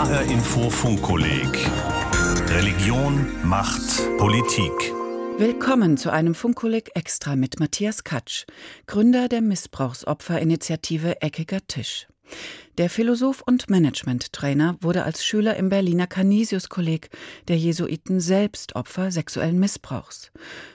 HR 0.00 0.22
Info 0.22 0.70
Funkkolleg 0.70 1.70
Religion, 2.48 3.26
Macht, 3.44 4.00
Politik. 4.16 4.72
Willkommen 5.36 5.98
zu 5.98 6.10
einem 6.10 6.34
Funkkolleg 6.34 6.90
Extra 6.94 7.36
mit 7.36 7.60
Matthias 7.60 8.02
Katsch, 8.02 8.46
Gründer 8.86 9.28
der 9.28 9.42
Missbrauchsopferinitiative 9.42 11.20
Eckiger 11.20 11.58
Tisch. 11.68 12.08
Der 12.78 12.88
Philosoph 12.88 13.42
und 13.42 13.68
Management-Trainer 13.68 14.78
wurde 14.80 15.04
als 15.04 15.22
Schüler 15.22 15.56
im 15.56 15.68
Berliner 15.68 16.06
Canisius-Kolleg 16.06 17.10
der 17.48 17.58
Jesuiten 17.58 18.20
selbst 18.20 18.76
Opfer 18.76 19.10
sexuellen 19.10 19.60
Missbrauchs 19.60 20.32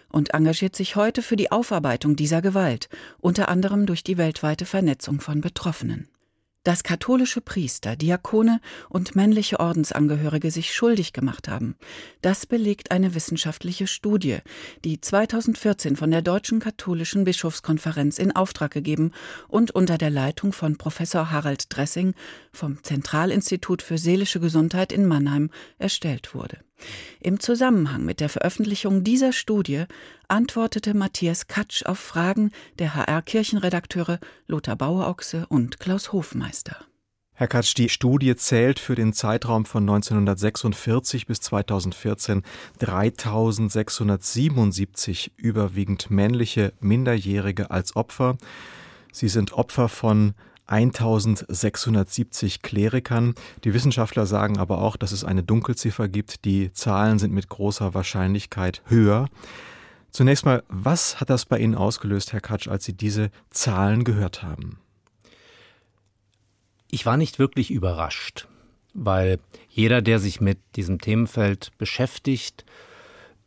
und 0.10 0.36
engagiert 0.36 0.76
sich 0.76 0.96
heute 0.96 1.24
für 1.24 1.36
die 1.36 1.52
Aufarbeitung 1.52 2.16
dieser 2.16 2.44
Gewalt, 2.44 2.90
unter 3.22 3.50
anderem 3.50 3.88
durch 3.88 4.04
die 4.04 4.20
weltweite 4.20 4.68
Vernetzung 4.68 5.20
von 5.20 5.42
Betroffenen. 5.42 6.10
Dass 6.66 6.82
katholische 6.82 7.42
Priester, 7.42 7.96
Diakone 7.96 8.60
und 8.90 9.16
männliche 9.16 9.60
Ordensangehörige 9.60 10.50
sich 10.50 10.74
schuldig 10.74 11.14
gemacht 11.14 11.48
haben, 11.48 11.76
das 12.24 12.48
belegt 12.48 12.90
eine 12.90 13.14
wissenschaftliche 13.14 13.86
Studie, 13.86 14.40
die 14.84 15.00
2014 15.00 15.96
von 15.96 16.10
der 16.10 16.24
Deutschen 16.24 16.60
Katholischen 16.60 17.24
Bischofskonferenz 17.24 18.18
in 18.18 18.32
Auftrag 18.36 18.72
gegeben 18.72 19.12
und 19.48 19.70
unter 19.70 20.00
der 20.00 20.10
Leitung 20.10 20.54
von 20.54 20.76
Professor 20.76 21.30
Harald 21.30 21.66
Dressing 21.70 22.16
vom 22.52 22.84
Zentralinstitut 22.84 23.84
für 23.84 24.00
seelische 24.00 24.40
Gesundheit 24.40 24.92
in 24.92 25.06
Mannheim 25.06 25.52
erstellt 25.78 26.34
wurde. 26.34 26.58
Im 27.20 27.40
Zusammenhang 27.40 28.06
mit 28.06 28.20
der 28.20 28.30
Veröffentlichung 28.30 29.04
dieser 29.04 29.34
Studie 29.34 29.86
antwortete 30.28 30.94
Matthias 30.94 31.48
Katsch 31.48 31.86
auf 31.86 32.00
Fragen 32.00 32.52
der 32.80 32.96
HR-Kirchenredakteure 32.96 34.20
Lothar 34.48 34.76
Bauerochse 34.76 35.46
und 35.48 35.80
Klaus 35.80 36.12
Hofmeister. 36.12 36.86
Herr 37.38 37.48
Katsch, 37.48 37.76
die 37.76 37.90
Studie 37.90 38.34
zählt 38.38 38.80
für 38.80 38.96
den 38.96 39.12
Zeitraum 39.12 39.66
von 39.66 39.84
1946 39.84 41.28
bis 41.28 41.42
2014 41.42 42.44
3677 42.80 45.34
überwiegend 45.36 46.10
männliche 46.10 46.72
Minderjährige 46.80 47.72
als 47.72 47.98
Opfer. 47.98 48.38
Sie 49.12 49.28
sind 49.28 49.52
Opfer 49.52 49.90
von 49.90 50.34
1670 50.68 52.62
Klerikern. 52.62 53.36
Die 53.64 53.74
Wissenschaftler 53.74 54.26
sagen 54.26 54.58
aber 54.58 54.80
auch, 54.80 54.98
dass 54.98 55.12
es 55.12 55.24
eine 55.24 55.44
Dunkelziffer 55.44 56.08
gibt. 56.08 56.46
Die 56.46 56.74
Zahlen 56.74 57.20
sind 57.20 57.34
mit 57.34 57.50
großer 57.50 57.94
Wahrscheinlichkeit 57.94 58.82
höher. 58.86 59.30
Zunächst 60.12 60.46
mal, 60.46 60.64
was 60.70 61.20
hat 61.20 61.30
das 61.30 61.46
bei 61.46 61.60
Ihnen 61.60 61.76
ausgelöst, 61.76 62.32
Herr 62.32 62.42
Katsch, 62.42 62.68
als 62.68 62.86
Sie 62.86 62.94
diese 62.94 63.32
Zahlen 63.50 64.04
gehört 64.04 64.44
haben? 64.44 64.80
Ich 66.90 67.06
war 67.06 67.18
nicht 67.18 67.38
wirklich 67.40 67.70
überrascht, 67.70 68.48
weil 68.94 69.40
jeder, 69.68 70.02
der 70.02 70.20
sich 70.20 70.40
mit 70.40 70.60
diesem 70.78 71.00
Themenfeld 71.00 71.72
beschäftigt, 71.78 72.64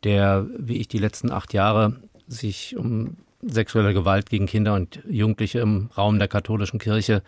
der, 0.03 0.45
wie 0.57 0.77
ich 0.77 0.87
die 0.87 0.99
letzten 0.99 1.31
acht 1.31 1.53
Jahre 1.53 2.01
sich 2.27 2.77
um 2.77 3.17
sexuelle 3.41 3.93
Gewalt 3.93 4.29
gegen 4.29 4.45
Kinder 4.45 4.73
und 4.73 4.99
Jugendliche 5.09 5.59
im 5.59 5.89
Raum 5.97 6.19
der 6.19 6.27
katholischen 6.27 6.79
Kirche 6.79 7.21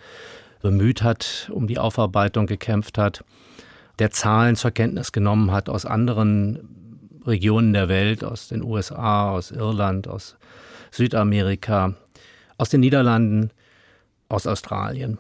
bemüht 0.62 1.02
hat, 1.02 1.50
um 1.54 1.68
die 1.68 1.80
Aufarbeitung 1.80 2.48
gekämpft 2.48 2.98
hat, 2.98 3.24
der 4.00 4.12
Zahlen 4.12 4.56
zur 4.56 4.72
Kenntnis 4.72 5.12
genommen 5.12 5.52
hat 5.52 5.70
aus 5.70 5.86
anderen 5.86 7.22
Regionen 7.26 7.74
der 7.74 7.90
Welt, 7.90 8.24
aus 8.24 8.48
den 8.48 8.64
USA, 8.64 9.32
aus 9.32 9.52
Irland, 9.52 10.08
aus 10.08 10.38
Südamerika, 10.92 11.94
aus 12.58 12.70
den 12.70 12.82
Niederlanden, 12.82 13.52
aus 14.30 14.48
Australien. 14.48 15.20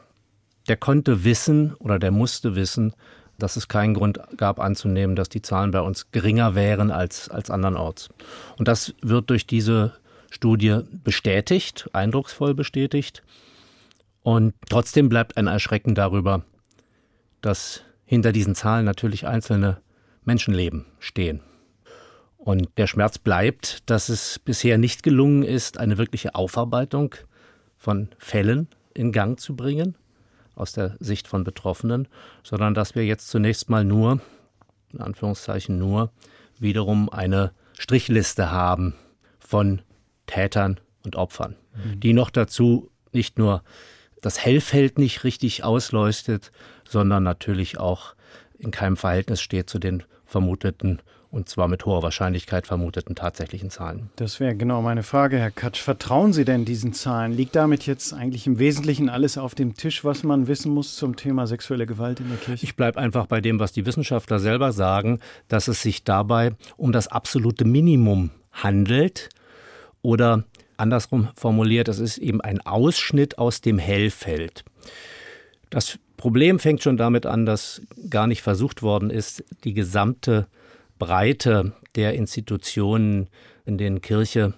Der 0.67 0.77
konnte 0.77 1.23
wissen 1.23 1.73
oder 1.75 1.99
der 1.99 2.11
musste 2.11 2.55
wissen, 2.55 2.93
dass 3.37 3.55
es 3.55 3.67
keinen 3.67 3.93
Grund 3.93 4.19
gab 4.37 4.59
anzunehmen, 4.59 5.15
dass 5.15 5.29
die 5.29 5.41
Zahlen 5.41 5.71
bei 5.71 5.81
uns 5.81 6.11
geringer 6.11 6.55
wären 6.55 6.91
als, 6.91 7.29
als 7.29 7.49
andernorts. 7.49 8.09
Und 8.57 8.67
das 8.67 8.93
wird 9.01 9.29
durch 9.29 9.47
diese 9.47 9.93
Studie 10.31 10.79
bestätigt, 11.03 11.89
eindrucksvoll 11.93 12.55
bestätigt. 12.55 13.21
Und 14.23 14.53
trotzdem 14.69 15.09
bleibt 15.09 15.37
ein 15.37 15.47
Erschrecken 15.47 15.93
darüber, 15.93 16.43
dass 17.41 17.83
hinter 18.05 18.31
diesen 18.31 18.55
Zahlen 18.55 18.85
natürlich 18.85 19.27
einzelne 19.27 19.77
Menschenleben 20.23 20.85
stehen. 20.99 21.41
Und 22.37 22.69
der 22.77 22.87
Schmerz 22.87 23.19
bleibt, 23.19 23.89
dass 23.89 24.09
es 24.09 24.39
bisher 24.39 24.77
nicht 24.77 25.03
gelungen 25.03 25.43
ist, 25.43 25.77
eine 25.77 25.97
wirkliche 25.97 26.33
Aufarbeitung 26.33 27.13
von 27.77 28.09
Fällen 28.17 28.67
in 28.93 29.11
Gang 29.11 29.39
zu 29.39 29.55
bringen, 29.55 29.95
aus 30.55 30.71
der 30.71 30.95
Sicht 30.99 31.27
von 31.27 31.43
Betroffenen, 31.43 32.07
sondern 32.43 32.73
dass 32.73 32.95
wir 32.95 33.05
jetzt 33.05 33.29
zunächst 33.29 33.69
mal 33.69 33.83
nur, 33.83 34.21
in 34.93 35.01
Anführungszeichen 35.01 35.77
nur, 35.77 36.11
wiederum 36.57 37.09
eine 37.09 37.51
Strichliste 37.77 38.51
haben 38.51 38.95
von 39.39 39.81
Tätern 40.27 40.79
und 41.05 41.15
Opfern, 41.15 41.55
mhm. 41.75 41.99
die 41.99 42.13
noch 42.13 42.29
dazu 42.29 42.89
nicht 43.11 43.37
nur 43.37 43.63
das 44.21 44.43
Hellfeld 44.43 44.99
nicht 44.99 45.23
richtig 45.23 45.63
ausleuchtet, 45.63 46.51
sondern 46.87 47.23
natürlich 47.23 47.79
auch 47.79 48.15
in 48.59 48.71
keinem 48.71 48.97
Verhältnis 48.97 49.41
steht 49.41 49.69
zu 49.69 49.79
den 49.79 50.03
vermuteten 50.25 51.01
und 51.31 51.47
zwar 51.47 51.69
mit 51.69 51.85
hoher 51.85 52.03
Wahrscheinlichkeit 52.03 52.67
vermuteten 52.67 53.15
tatsächlichen 53.15 53.69
Zahlen. 53.69 54.09
Das 54.17 54.39
wäre 54.39 54.53
genau 54.53 54.81
meine 54.81 55.01
Frage, 55.01 55.39
Herr 55.39 55.49
Katsch. 55.49 55.81
Vertrauen 55.81 56.33
Sie 56.33 56.43
denn 56.43 56.65
diesen 56.65 56.93
Zahlen? 56.93 57.31
Liegt 57.31 57.55
damit 57.55 57.85
jetzt 57.85 58.13
eigentlich 58.13 58.47
im 58.47 58.59
Wesentlichen 58.59 59.09
alles 59.09 59.37
auf 59.37 59.55
dem 59.55 59.73
Tisch, 59.75 60.03
was 60.03 60.23
man 60.23 60.47
wissen 60.47 60.73
muss 60.73 60.97
zum 60.97 61.15
Thema 61.15 61.47
sexuelle 61.47 61.85
Gewalt 61.85 62.19
in 62.19 62.27
der 62.27 62.37
Kirche? 62.37 62.65
Ich 62.65 62.75
bleibe 62.75 62.99
einfach 62.99 63.27
bei 63.27 63.39
dem, 63.39 63.59
was 63.59 63.71
die 63.71 63.85
Wissenschaftler 63.85 64.39
selber 64.39 64.73
sagen, 64.73 65.19
dass 65.47 65.69
es 65.69 65.81
sich 65.81 66.03
dabei 66.03 66.51
um 66.75 66.91
das 66.91 67.07
absolute 67.07 67.63
Minimum 67.63 68.31
handelt 68.51 69.29
oder 70.01 70.43
andersrum 70.77 71.29
formuliert, 71.35 71.87
das 71.87 71.99
ist 71.99 72.17
eben 72.17 72.41
ein 72.41 72.61
Ausschnitt 72.61 73.37
aus 73.37 73.61
dem 73.61 73.77
Hellfeld. 73.77 74.63
Das 75.69 75.99
Problem 76.17 76.59
fängt 76.59 76.83
schon 76.83 76.97
damit 76.97 77.25
an, 77.25 77.45
dass 77.45 77.81
gar 78.09 78.27
nicht 78.27 78.41
versucht 78.41 78.81
worden 78.81 79.09
ist, 79.09 79.43
die 79.63 79.73
gesamte 79.73 80.47
Breite 80.99 81.73
der 81.95 82.13
Institutionen, 82.13 83.27
in 83.65 83.77
denen 83.77 84.01
Kirche 84.01 84.53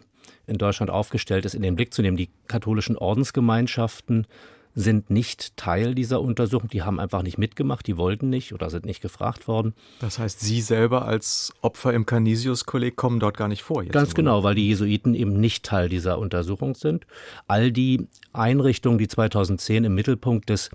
in 0.46 0.58
Deutschland 0.58 0.92
aufgestellt 0.92 1.46
ist, 1.46 1.56
in 1.56 1.62
den 1.62 1.76
Blick 1.76 1.94
zu 1.94 2.02
nehmen. 2.02 2.18
Die 2.18 2.30
katholischen 2.48 2.98
Ordensgemeinschaften 2.98 4.28
sind 4.76 5.10
nicht 5.10 5.56
Teil 5.56 5.94
dieser 5.94 6.22
Untersuchung. 6.22 6.70
Die 6.70 6.82
haben 6.82 7.00
einfach 7.00 7.22
nicht 7.22 7.38
mitgemacht, 7.38 7.86
die 7.86 7.98
wollten 7.98 8.30
nicht 8.30 8.54
oder 8.54 8.70
sind 8.70 8.86
nicht 8.86 9.02
gefragt 9.02 9.48
worden. 9.48 9.74
Das 10.00 10.20
heißt, 10.20 10.40
Sie 10.40 10.62
selber 10.62 11.06
als 11.06 11.54
Opfer 11.62 11.94
im 11.94 12.06
Canisius-Kolleg 12.06 12.96
kommen 12.96 13.20
dort 13.20 13.38
gar 13.38 13.48
nicht 13.48 13.62
vor. 13.62 13.84
Ganz 13.86 14.16
genau, 14.16 14.44
weil 14.44 14.56
die 14.56 14.68
Jesuiten 14.68 15.14
eben 15.14 15.40
nicht 15.40 15.64
Teil 15.66 15.90
dieser 15.90 16.18
Untersuchung 16.18 16.76
sind. 16.76 17.06
All 17.48 17.72
die 17.72 18.08
Einrichtungen, 18.32 18.98
die 18.98 19.08
2010 19.08 19.84
im 19.84 19.96
Mittelpunkt 19.96 20.50
des 20.50 20.72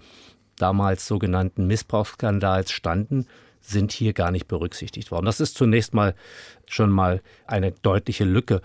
damals 0.56 1.06
sogenannten 1.06 1.66
Missbrauchsskandals 1.66 2.70
standen, 2.70 3.26
sind 3.60 3.92
hier 3.92 4.12
gar 4.12 4.30
nicht 4.30 4.46
berücksichtigt 4.46 5.10
worden. 5.10 5.26
Das 5.26 5.40
ist 5.40 5.56
zunächst 5.56 5.92
mal 5.92 6.14
schon 6.66 6.90
mal 6.90 7.20
eine 7.46 7.72
deutliche 7.72 8.24
Lücke. 8.24 8.62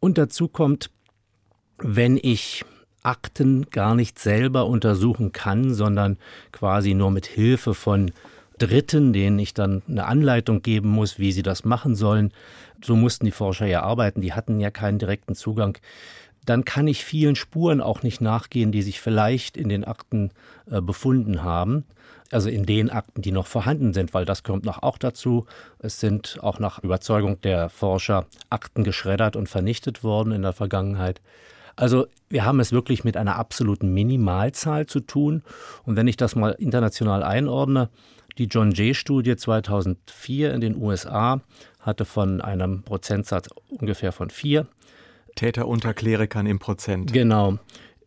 Und 0.00 0.18
dazu 0.18 0.48
kommt, 0.48 0.90
wenn 1.78 2.18
ich 2.20 2.64
Akten 3.08 3.70
gar 3.70 3.94
nicht 3.94 4.18
selber 4.18 4.66
untersuchen 4.66 5.32
kann, 5.32 5.72
sondern 5.72 6.18
quasi 6.52 6.92
nur 6.92 7.10
mit 7.10 7.24
Hilfe 7.24 7.72
von 7.72 8.12
Dritten, 8.58 9.14
denen 9.14 9.38
ich 9.38 9.54
dann 9.54 9.82
eine 9.88 10.04
Anleitung 10.04 10.60
geben 10.60 10.90
muss, 10.90 11.18
wie 11.18 11.32
sie 11.32 11.42
das 11.42 11.64
machen 11.64 11.94
sollen. 11.94 12.32
So 12.84 12.96
mussten 12.96 13.24
die 13.24 13.30
Forscher 13.30 13.64
ja 13.64 13.82
arbeiten, 13.82 14.20
die 14.20 14.34
hatten 14.34 14.60
ja 14.60 14.70
keinen 14.70 14.98
direkten 14.98 15.34
Zugang. 15.34 15.78
Dann 16.44 16.66
kann 16.66 16.86
ich 16.86 17.02
vielen 17.02 17.34
Spuren 17.34 17.80
auch 17.80 18.02
nicht 18.02 18.20
nachgehen, 18.20 18.72
die 18.72 18.82
sich 18.82 19.00
vielleicht 19.00 19.56
in 19.56 19.70
den 19.70 19.84
Akten 19.84 20.30
äh, 20.70 20.82
befunden 20.82 21.42
haben. 21.42 21.84
Also 22.30 22.50
in 22.50 22.66
den 22.66 22.90
Akten, 22.90 23.22
die 23.22 23.32
noch 23.32 23.46
vorhanden 23.46 23.94
sind, 23.94 24.12
weil 24.12 24.26
das 24.26 24.42
kommt 24.42 24.66
noch 24.66 24.82
auch 24.82 24.98
dazu. 24.98 25.46
Es 25.78 25.98
sind 25.98 26.38
auch 26.42 26.58
nach 26.58 26.78
Überzeugung 26.84 27.40
der 27.40 27.70
Forscher 27.70 28.26
Akten 28.50 28.84
geschreddert 28.84 29.34
und 29.34 29.48
vernichtet 29.48 30.04
worden 30.04 30.32
in 30.32 30.42
der 30.42 30.52
Vergangenheit. 30.52 31.22
Also 31.78 32.08
wir 32.28 32.44
haben 32.44 32.58
es 32.58 32.72
wirklich 32.72 33.04
mit 33.04 33.16
einer 33.16 33.36
absoluten 33.36 33.94
Minimalzahl 33.94 34.86
zu 34.86 34.98
tun. 34.98 35.42
Und 35.84 35.94
wenn 35.94 36.08
ich 36.08 36.16
das 36.16 36.34
mal 36.34 36.50
international 36.58 37.22
einordne, 37.22 37.88
die 38.36 38.46
John 38.46 38.72
Jay-Studie 38.72 39.36
2004 39.36 40.52
in 40.54 40.60
den 40.60 40.76
USA 40.76 41.40
hatte 41.80 42.04
von 42.04 42.40
einem 42.40 42.82
Prozentsatz 42.82 43.48
ungefähr 43.68 44.10
von 44.10 44.28
vier. 44.30 44.66
Täter 45.36 45.68
unter 45.68 45.94
Klerikern 45.94 46.46
im 46.46 46.58
Prozent. 46.58 47.12
Genau 47.12 47.58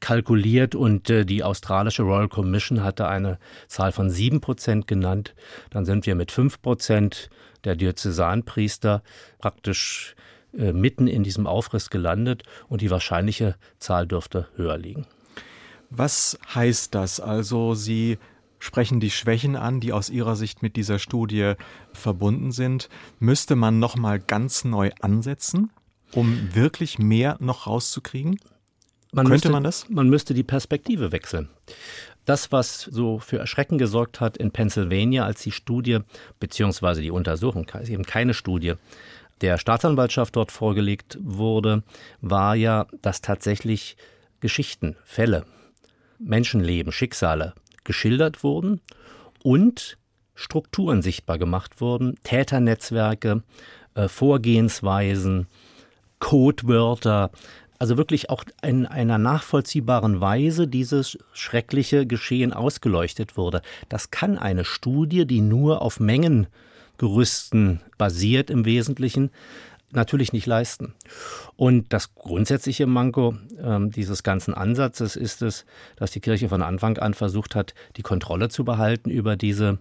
kalkuliert 0.01 0.73
und 0.73 1.11
äh, 1.11 1.25
die 1.25 1.43
australische 1.43 2.01
Royal 2.01 2.27
Commission 2.27 2.83
hatte 2.83 3.07
eine 3.07 3.37
Zahl 3.67 3.91
von 3.91 4.09
sieben 4.09 4.41
Prozent 4.41 4.87
genannt. 4.87 5.35
Dann 5.69 5.85
sind 5.85 6.07
wir 6.07 6.15
mit 6.15 6.31
fünf 6.31 6.59
Prozent 6.59 7.29
der 7.65 7.75
Diözesanpriester 7.75 9.03
praktisch 9.37 10.15
äh, 10.57 10.73
mitten 10.73 11.07
in 11.07 11.23
diesem 11.23 11.47
Aufriss 11.47 11.89
gelandet 11.89 12.43
und 12.67 12.81
die 12.81 12.91
wahrscheinliche 12.91 13.55
Zahl 13.79 14.07
dürfte 14.07 14.47
höher 14.55 14.77
liegen. 14.77 15.05
Was 15.89 16.39
heißt 16.53 16.95
das? 16.95 17.19
Also 17.19 17.73
Sie 17.73 18.17
sprechen 18.59 18.99
die 18.99 19.11
Schwächen 19.11 19.55
an, 19.55 19.79
die 19.79 19.91
aus 19.91 20.09
Ihrer 20.09 20.35
Sicht 20.35 20.61
mit 20.61 20.75
dieser 20.75 20.99
Studie 20.99 21.53
verbunden 21.93 22.51
sind. 22.51 22.89
Müsste 23.19 23.55
man 23.55 23.79
noch 23.79 23.95
mal 23.97 24.19
ganz 24.19 24.63
neu 24.63 24.91
ansetzen, 25.01 25.71
um 26.13 26.53
wirklich 26.53 26.99
mehr 26.99 27.37
noch 27.39 27.67
rauszukriegen? 27.67 28.39
Man 29.11 29.25
Könnte 29.25 29.33
müsste, 29.33 29.49
man 29.49 29.63
das? 29.63 29.89
Man 29.89 30.09
müsste 30.09 30.33
die 30.33 30.43
Perspektive 30.43 31.11
wechseln. 31.11 31.49
Das, 32.25 32.51
was 32.51 32.81
so 32.81 33.19
für 33.19 33.39
Erschrecken 33.39 33.77
gesorgt 33.77 34.21
hat 34.21 34.37
in 34.37 34.51
Pennsylvania, 34.51 35.25
als 35.25 35.41
die 35.41 35.51
Studie 35.51 35.99
beziehungsweise 36.39 37.01
die 37.01 37.11
Untersuchung, 37.11 37.67
eben 37.85 38.03
keine 38.03 38.33
Studie, 38.33 38.75
der 39.41 39.57
Staatsanwaltschaft 39.57 40.35
dort 40.35 40.51
vorgelegt 40.51 41.17
wurde, 41.21 41.83
war 42.21 42.55
ja, 42.55 42.87
dass 43.01 43.21
tatsächlich 43.21 43.97
Geschichten, 44.39 44.95
Fälle, 45.03 45.45
Menschenleben, 46.19 46.91
Schicksale 46.91 47.53
geschildert 47.83 48.43
wurden 48.43 48.81
und 49.43 49.97
Strukturen 50.35 51.01
sichtbar 51.01 51.37
gemacht 51.37 51.81
wurden, 51.81 52.15
Täternetzwerke, 52.23 53.43
äh, 53.95 54.07
Vorgehensweisen, 54.07 55.47
Codewörter, 56.19 57.31
also 57.79 57.97
wirklich 57.97 58.29
auch 58.29 58.43
in 58.61 58.85
einer 58.85 59.17
nachvollziehbaren 59.17 60.21
Weise 60.21 60.67
dieses 60.67 61.17
schreckliche 61.33 62.05
Geschehen 62.05 62.53
ausgeleuchtet 62.53 63.37
wurde. 63.37 63.63
Das 63.89 64.11
kann 64.11 64.37
eine 64.37 64.65
Studie, 64.65 65.25
die 65.25 65.41
nur 65.41 65.81
auf 65.81 65.99
Mengengerüsten 67.01 67.81
basiert 67.97 68.49
im 68.49 68.65
Wesentlichen, 68.65 69.31
natürlich 69.91 70.31
nicht 70.33 70.45
leisten. 70.45 70.93
Und 71.57 71.91
das 71.91 72.15
grundsätzliche 72.15 72.87
Manko 72.87 73.35
äh, 73.57 73.89
dieses 73.89 74.23
ganzen 74.23 74.53
Ansatzes 74.53 75.15
ist 75.15 75.41
es, 75.41 75.65
dass 75.97 76.11
die 76.11 76.21
Kirche 76.21 76.47
von 76.49 76.61
Anfang 76.61 76.97
an 76.97 77.13
versucht 77.13 77.55
hat, 77.55 77.73
die 77.97 78.03
Kontrolle 78.03 78.49
zu 78.49 78.63
behalten 78.63 79.09
über 79.09 79.35
diese 79.35 79.79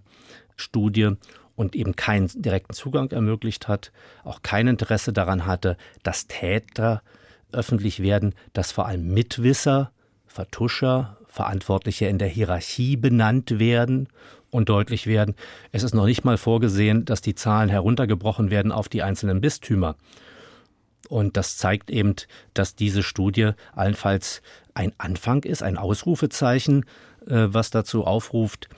Studie 0.57 1.11
und 1.55 1.75
eben 1.75 1.95
keinen 1.95 2.27
direkten 2.27 2.73
Zugang 2.73 3.11
ermöglicht 3.11 3.67
hat, 3.67 3.91
auch 4.23 4.41
kein 4.41 4.67
Interesse 4.67 5.13
daran 5.13 5.45
hatte, 5.45 5.77
dass 6.03 6.27
Täter 6.27 7.01
öffentlich 7.51 8.01
werden, 8.01 8.33
dass 8.53 8.71
vor 8.71 8.87
allem 8.87 9.13
Mitwisser, 9.13 9.91
Vertuscher, 10.25 11.17
Verantwortliche 11.27 12.07
in 12.07 12.17
der 12.17 12.27
Hierarchie 12.27 12.97
benannt 12.97 13.59
werden 13.59 14.09
und 14.51 14.69
deutlich 14.69 15.07
werden. 15.07 15.35
Es 15.71 15.83
ist 15.83 15.95
noch 15.95 16.05
nicht 16.05 16.23
mal 16.23 16.37
vorgesehen, 16.37 17.05
dass 17.05 17.21
die 17.21 17.35
Zahlen 17.35 17.69
heruntergebrochen 17.69 18.51
werden 18.51 18.71
auf 18.71 18.89
die 18.89 19.01
einzelnen 19.01 19.41
Bistümer. 19.41 19.95
Und 21.09 21.35
das 21.35 21.57
zeigt 21.57 21.89
eben, 21.89 22.15
dass 22.53 22.75
diese 22.75 23.03
Studie 23.03 23.51
allenfalls 23.73 24.41
ein 24.73 24.93
Anfang 24.97 25.43
ist, 25.43 25.63
ein 25.63 25.77
Ausrufezeichen, 25.77 26.85
äh, 27.25 27.47
was 27.47 27.69
dazu 27.71 28.05
aufruft, 28.05 28.69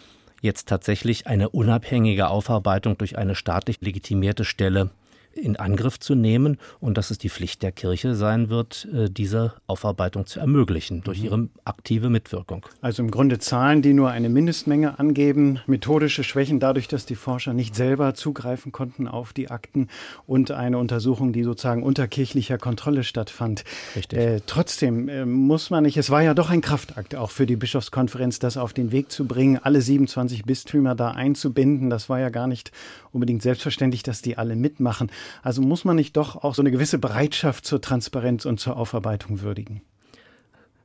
jetzt 0.42 0.68
tatsächlich 0.68 1.28
eine 1.28 1.50
unabhängige 1.50 2.28
Aufarbeitung 2.28 2.98
durch 2.98 3.18
eine 3.18 3.36
staatlich 3.36 3.82
legitimierte 3.82 4.46
Stelle 4.46 4.90
in 5.36 5.58
Angriff 5.58 6.00
zu 6.00 6.16
nehmen 6.16 6.58
und 6.80 6.98
dass 6.98 7.12
es 7.12 7.18
die 7.18 7.30
Pflicht 7.30 7.64
der 7.64 7.72
Kirche 7.72 8.16
sein 8.16 8.50
wird, 8.50 8.88
äh, 8.94 9.10
diese 9.10 9.54
Aufarbeitung 9.68 10.26
zu 10.26 10.40
ermöglichen 10.40 11.02
durch 11.04 11.20
mhm. 11.20 11.26
ihre 11.26 11.50
aktive 11.66 12.10
Mitwirkung. 12.10 12.66
Also 12.82 13.04
im 13.04 13.12
Grunde 13.12 13.40
Zahlen, 13.40 13.82
die 13.82 13.94
nur 13.94 14.12
eine 14.12 14.30
Mindestmenge 14.30 15.00
angeben, 15.00 15.60
methodische 15.68 16.24
Schwächen 16.24 16.60
dadurch, 16.60 16.88
dass 16.88 17.06
die 17.06 17.16
Forscher 17.16 17.54
nicht 17.54 17.76
selber 17.76 18.14
zugreifen 18.14 18.72
konnten 18.72 19.08
auf 19.08 19.34
die 19.34 19.50
Akten 19.50 19.88
und 20.28 20.52
eine 20.52 20.78
Untersuchung, 20.78 21.34
die 21.34 21.44
sozusagen 21.44 21.84
unter 21.84 22.08
kirchlicher 22.08 22.58
Kontrolle 22.58 23.04
stattfand. 23.04 23.64
Richtig. 23.96 24.20
Äh, 24.20 24.42
trotzdem 24.46 25.10
äh, 25.10 25.26
muss 25.26 25.70
man 25.70 25.84
nicht, 25.84 25.98
es 25.98 26.10
war 26.10 26.22
ja 26.22 26.34
doch 26.34 26.50
ein 26.50 26.62
Kraftakt 26.62 27.16
auch 27.16 27.32
für 27.32 27.46
die 27.46 27.56
Bischofskonferenz, 27.56 28.40
das 28.40 28.58
auf 28.58 28.74
den 28.74 28.92
Weg 28.92 29.12
zu 29.12 29.26
bringen, 29.26 29.60
alle 29.62 29.82
27 29.82 30.44
Bistümer 30.46 30.96
da 30.96 31.12
einzubinden. 31.12 31.90
Das 31.90 32.10
war 32.10 32.20
ja 32.20 32.30
gar 32.30 32.48
nicht 32.48 32.72
unbedingt 33.12 33.42
selbstverständlich, 33.42 34.04
dass 34.04 34.22
die 34.22 34.38
alle 34.38 34.56
mitmachen. 34.56 35.10
Also 35.42 35.62
muss 35.62 35.86
man 35.86 35.96
nicht 35.96 36.18
doch 36.18 36.36
auch 36.44 36.56
so 36.56 36.62
eine 36.62 36.72
gewisse 36.72 36.98
Bereitschaft 36.98 37.66
zur 37.66 37.82
Transparenz 37.82 38.46
und 38.46 38.60
zur 38.60 38.78
Aufarbeitung 38.78 39.42
würdigen? 39.42 39.82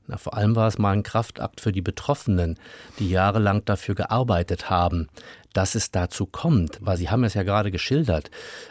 Na, 0.08 0.16
vor 0.16 0.34
allem 0.34 0.56
war 0.56 0.66
es 0.66 0.78
mal 0.78 0.92
ein 0.92 1.02
Kraftakt 1.02 1.60
für 1.60 1.70
die 1.70 1.82
Betroffenen, 1.82 2.58
die 2.98 3.10
jahrelang 3.10 3.64
dafür 3.66 3.94
gearbeitet 3.94 4.70
haben, 4.70 5.08
dass 5.52 5.74
es 5.74 5.90
dazu 5.90 6.24
kommt, 6.24 6.78
weil 6.80 6.96
Sie 6.96 7.10
haben 7.10 7.24
es 7.24 7.34
ja 7.34 7.42
gerade 7.42 7.70
geschildert, 7.70 8.30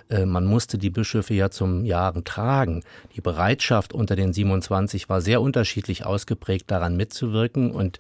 äh, 0.09 0.25
man 0.25 0.45
musste 0.45 0.79
die 0.79 0.89
Bischöfe 0.89 1.35
ja 1.35 1.51
zum 1.51 1.85
Jahren 1.85 2.23
tragen. 2.23 2.83
Die 3.15 3.21
Bereitschaft 3.21 3.93
unter 3.93 4.15
den 4.15 4.33
27 4.33 5.09
war 5.09 5.21
sehr 5.21 5.41
unterschiedlich 5.41 6.05
ausgeprägt, 6.05 6.71
daran 6.71 6.97
mitzuwirken 6.97 7.71
und 7.71 7.99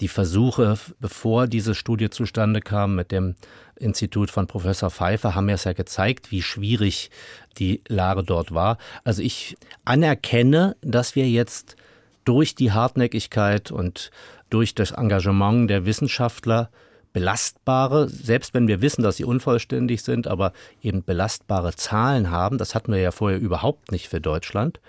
die 0.00 0.08
Versuche, 0.08 0.76
bevor 0.98 1.46
diese 1.46 1.76
Studie 1.76 2.10
zustande 2.10 2.60
kam 2.60 2.96
mit 2.96 3.12
dem 3.12 3.36
Institut 3.76 4.30
von 4.30 4.46
Professor 4.46 4.90
Pfeiffer, 4.90 5.34
haben 5.34 5.46
mir 5.46 5.54
es 5.54 5.64
ja 5.64 5.72
gezeigt, 5.72 6.30
wie 6.30 6.42
schwierig 6.42 7.10
die 7.58 7.82
Lage 7.88 8.22
dort 8.22 8.52
war. 8.52 8.78
Also 9.04 9.22
ich 9.22 9.56
anerkenne, 9.84 10.76
dass 10.80 11.16
wir 11.16 11.28
jetzt 11.28 11.76
durch 12.24 12.54
die 12.54 12.72
Hartnäckigkeit 12.72 13.70
und 13.70 14.10
durch 14.50 14.74
das 14.74 14.92
Engagement 14.92 15.68
der 15.68 15.84
Wissenschaftler 15.84 16.70
belastbare, 17.12 18.08
selbst 18.08 18.54
wenn 18.54 18.66
wir 18.66 18.82
wissen, 18.82 19.02
dass 19.02 19.16
sie 19.16 19.24
unvollständig 19.24 20.02
sind, 20.02 20.26
aber 20.26 20.52
eben 20.82 21.04
belastbare 21.04 21.74
Zahlen 21.74 22.30
haben. 22.30 22.58
Das 22.58 22.74
hatten 22.74 22.92
wir 22.92 23.00
ja 23.00 23.12
vorher 23.12 23.38
überhaupt 23.38 23.92
nicht 23.92 24.08
für 24.08 24.20
Deutschland. 24.20 24.80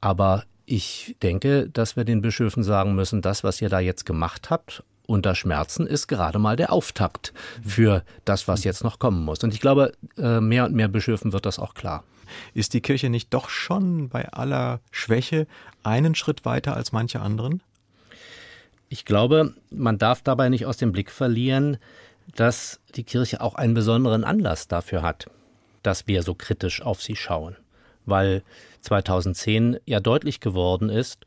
Aber 0.00 0.44
ich 0.66 1.16
denke, 1.22 1.68
dass 1.68 1.96
wir 1.96 2.04
den 2.04 2.22
Bischöfen 2.22 2.62
sagen 2.64 2.94
müssen, 2.94 3.22
das, 3.22 3.44
was 3.44 3.62
ihr 3.62 3.68
da 3.68 3.78
jetzt 3.78 4.04
gemacht 4.04 4.50
habt, 4.50 4.82
unter 5.06 5.34
Schmerzen, 5.34 5.86
ist 5.86 6.06
gerade 6.06 6.38
mal 6.38 6.56
der 6.56 6.72
Auftakt 6.72 7.32
für 7.66 8.04
das, 8.24 8.48
was 8.48 8.64
jetzt 8.64 8.84
noch 8.84 8.98
kommen 8.98 9.24
muss. 9.24 9.42
Und 9.42 9.52
ich 9.54 9.60
glaube, 9.60 9.92
äh, 10.16 10.40
mehr 10.40 10.64
und 10.64 10.74
mehr 10.74 10.88
Bischöfen 10.88 11.32
wird 11.32 11.46
das 11.46 11.58
auch 11.58 11.74
klar. 11.74 12.04
Ist 12.54 12.72
die 12.72 12.80
Kirche 12.80 13.10
nicht 13.10 13.34
doch 13.34 13.48
schon 13.50 14.08
bei 14.08 14.28
aller 14.28 14.80
Schwäche 14.90 15.46
einen 15.82 16.14
Schritt 16.14 16.44
weiter 16.44 16.74
als 16.74 16.92
manche 16.92 17.20
anderen? 17.20 17.62
Ich 18.88 19.04
glaube, 19.04 19.54
man 19.70 19.98
darf 19.98 20.22
dabei 20.22 20.48
nicht 20.48 20.66
aus 20.66 20.76
dem 20.76 20.92
Blick 20.92 21.10
verlieren, 21.10 21.78
dass 22.36 22.80
die 22.94 23.04
Kirche 23.04 23.40
auch 23.40 23.54
einen 23.54 23.74
besonderen 23.74 24.24
Anlass 24.24 24.68
dafür 24.68 25.02
hat, 25.02 25.26
dass 25.82 26.06
wir 26.06 26.22
so 26.22 26.34
kritisch 26.34 26.80
auf 26.82 27.02
sie 27.02 27.16
schauen 27.16 27.56
weil 28.06 28.42
2010 28.80 29.78
ja 29.84 30.00
deutlich 30.00 30.40
geworden 30.40 30.88
ist, 30.88 31.24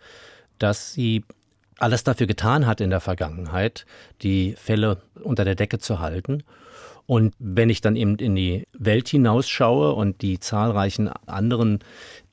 dass 0.59 0.93
sie 0.93 1.23
alles 1.77 2.03
dafür 2.03 2.27
getan 2.27 2.65
hat 2.65 2.81
in 2.81 2.89
der 2.89 3.01
Vergangenheit, 3.01 3.85
die 4.21 4.53
Fälle 4.57 5.01
unter 5.21 5.45
der 5.45 5.55
Decke 5.55 5.79
zu 5.79 5.99
halten. 5.99 6.43
Und 7.07 7.35
wenn 7.37 7.69
ich 7.69 7.81
dann 7.81 7.95
eben 7.95 8.15
in 8.15 8.35
die 8.35 8.63
Welt 8.73 9.07
hinausschaue 9.09 9.93
und 9.93 10.23
die 10.23 10.39
zahlreichen 10.39 11.07
anderen 11.27 11.79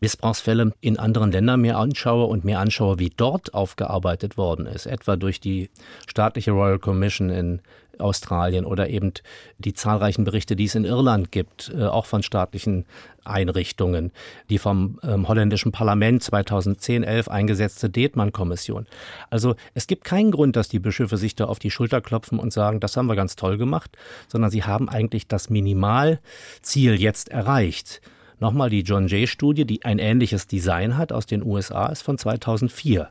Missbrauchsfälle 0.01 0.73
in 0.81 0.99
anderen 0.99 1.31
Ländern 1.31 1.61
mir 1.61 1.77
anschaue 1.77 2.25
und 2.25 2.45
mir 2.45 2.59
anschaue, 2.59 2.99
wie 2.99 3.11
dort 3.15 3.53
aufgearbeitet 3.53 4.39
worden 4.39 4.65
ist, 4.67 4.87
etwa 4.87 5.17
durch 5.17 5.41
die 5.41 5.69
staatliche 6.07 6.53
Royal 6.53 6.79
Commission 6.79 7.29
in 7.29 7.61
Australien 7.99 8.65
oder 8.65 8.89
eben 8.89 9.13
die 9.59 9.75
zahlreichen 9.75 10.25
Berichte, 10.25 10.57
die 10.57 10.65
es 10.65 10.75
in 10.75 10.85
Irland 10.85 11.33
gibt, 11.33 11.73
äh, 11.75 11.85
auch 11.85 12.07
von 12.07 12.23
staatlichen 12.23 12.85
Einrichtungen, 13.25 14.13
die 14.51 14.59
vom 14.59 14.99
ähm, 15.03 15.29
holländischen 15.29 15.73
Parlament 15.73 16.23
2010-11 16.23 17.29
eingesetzte 17.29 17.89
Detmann-Kommission. 17.89 18.87
Also 19.31 19.55
es 19.75 19.87
gibt 19.87 20.05
keinen 20.05 20.31
Grund, 20.31 20.57
dass 20.57 20.69
die 20.69 20.81
Bischöfe 20.81 21.17
sich 21.17 21.35
da 21.35 21.45
auf 21.45 21.59
die 21.59 21.71
Schulter 21.71 22.01
klopfen 22.01 22.39
und 22.39 22.53
sagen, 22.53 22.81
das 22.81 22.97
haben 22.97 23.07
wir 23.07 23.17
ganz 23.17 23.37
toll 23.37 23.59
gemacht, 23.59 23.97
sondern 24.29 24.51
sie 24.51 24.65
haben 24.65 24.89
eigentlich 24.89 25.29
das 25.29 25.51
Minimalziel 25.51 27.01
jetzt 27.01 27.29
erreicht. 27.29 28.01
Nochmal 28.41 28.71
die 28.71 28.81
John 28.81 29.07
Jay-Studie, 29.07 29.65
die 29.65 29.85
ein 29.85 30.01
ähnliches 30.01 30.49
Design 30.49 30.97
hat 30.97 31.13
aus 31.13 31.27
den 31.27 31.45
USA, 31.45 31.87
ist 31.87 32.03
von 32.03 32.19
2004 32.19 33.09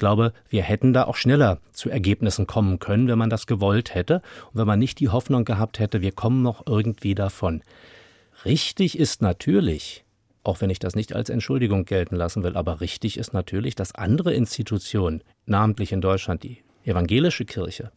glaube, 0.00 0.32
wir 0.48 0.64
hätten 0.64 0.92
da 0.92 1.04
auch 1.04 1.14
schneller 1.14 1.60
zu 1.70 1.88
Ergebnissen 1.88 2.48
kommen 2.48 2.80
können, 2.80 3.06
wenn 3.06 3.18
man 3.18 3.30
das 3.30 3.46
gewollt 3.46 3.94
hätte 3.94 4.22
und 4.50 4.58
wenn 4.58 4.66
man 4.66 4.80
nicht 4.80 4.98
die 4.98 5.10
Hoffnung 5.10 5.44
gehabt 5.44 5.78
hätte, 5.78 6.00
wir 6.00 6.10
kommen 6.10 6.42
noch 6.42 6.66
irgendwie 6.66 7.14
davon. 7.14 7.62
Richtig 8.44 8.98
ist 8.98 9.22
natürlich, 9.22 10.04
auch 10.42 10.60
wenn 10.60 10.70
ich 10.70 10.80
das 10.80 10.96
nicht 10.96 11.14
als 11.14 11.28
Entschuldigung 11.28 11.84
gelten 11.84 12.16
lassen 12.16 12.42
will, 12.42 12.56
aber 12.56 12.80
richtig 12.80 13.16
ist 13.16 13.32
natürlich, 13.32 13.76
dass 13.76 13.94
andere 13.94 14.34
Institutionen, 14.34 15.22
namentlich 15.46 15.92
in 15.92 16.00
Deutschland 16.00 16.42
die 16.42 16.58
evangelische 16.84 17.44
Kirche, 17.44 17.92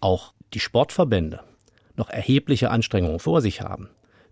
auch 0.00 0.32
die 0.52 0.60
Sportverbände, 0.60 1.40
noch 1.96 2.10
erhebliche 2.10 2.70
Anstrengungen 2.70 3.18
vor 3.18 3.40
sich 3.40 3.62
haben, 3.62 3.88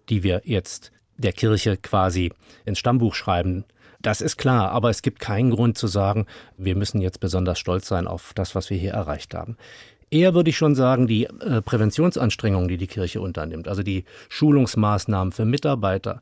die 0.08 0.22
wir 0.22 0.42
jetzt 0.44 0.92
der 1.16 1.32
Kirche 1.32 1.76
quasi 1.76 2.32
ins 2.64 2.78
Stammbuch 2.78 3.14
schreiben 3.14 3.64
das 4.02 4.20
ist 4.20 4.36
klar, 4.36 4.70
aber 4.70 4.90
es 4.90 5.02
gibt 5.02 5.20
keinen 5.20 5.50
Grund 5.50 5.78
zu 5.78 5.86
sagen, 5.86 6.26
wir 6.56 6.76
müssen 6.76 7.00
jetzt 7.00 7.20
besonders 7.20 7.58
stolz 7.58 7.88
sein 7.88 8.06
auf 8.06 8.32
das, 8.34 8.54
was 8.54 8.70
wir 8.70 8.76
hier 8.76 8.92
erreicht 8.92 9.34
haben. 9.34 9.56
Eher 10.10 10.34
würde 10.34 10.50
ich 10.50 10.58
schon 10.58 10.74
sagen, 10.74 11.06
die 11.06 11.24
äh, 11.24 11.62
Präventionsanstrengungen, 11.62 12.68
die 12.68 12.76
die 12.76 12.86
Kirche 12.86 13.20
unternimmt, 13.20 13.66
also 13.66 13.82
die 13.82 14.04
Schulungsmaßnahmen 14.28 15.32
für 15.32 15.46
Mitarbeiter 15.46 16.20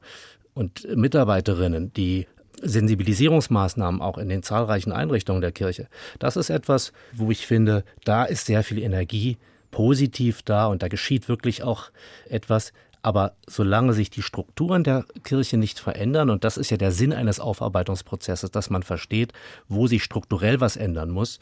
und 0.54 0.86
Mitarbeiterinnen, 0.96 1.92
die 1.92 2.26
Sensibilisierungsmaßnahmen 2.62 4.00
auch 4.00 4.18
in 4.18 4.28
den 4.28 4.42
zahlreichen 4.42 4.92
Einrichtungen 4.92 5.40
der 5.40 5.52
Kirche. 5.52 5.88
Das 6.18 6.36
ist 6.36 6.50
etwas, 6.50 6.92
wo 7.12 7.30
ich 7.30 7.46
finde, 7.46 7.84
da 8.04 8.24
ist 8.24 8.46
sehr 8.46 8.62
viel 8.62 8.78
Energie 8.78 9.38
positiv 9.70 10.42
da 10.42 10.66
und 10.66 10.82
da 10.82 10.88
geschieht 10.88 11.28
wirklich 11.28 11.62
auch 11.62 11.90
etwas. 12.28 12.72
Aber 13.02 13.34
solange 13.48 13.94
sich 13.94 14.10
die 14.10 14.22
Strukturen 14.22 14.84
der 14.84 15.04
Kirche 15.24 15.56
nicht 15.56 15.78
verändern, 15.78 16.28
und 16.28 16.44
das 16.44 16.56
ist 16.56 16.70
ja 16.70 16.76
der 16.76 16.92
Sinn 16.92 17.12
eines 17.12 17.40
Aufarbeitungsprozesses, 17.40 18.50
dass 18.50 18.68
man 18.68 18.82
versteht, 18.82 19.32
wo 19.68 19.86
sich 19.86 20.04
strukturell 20.04 20.60
was 20.60 20.76
ändern 20.76 21.10
muss, 21.10 21.40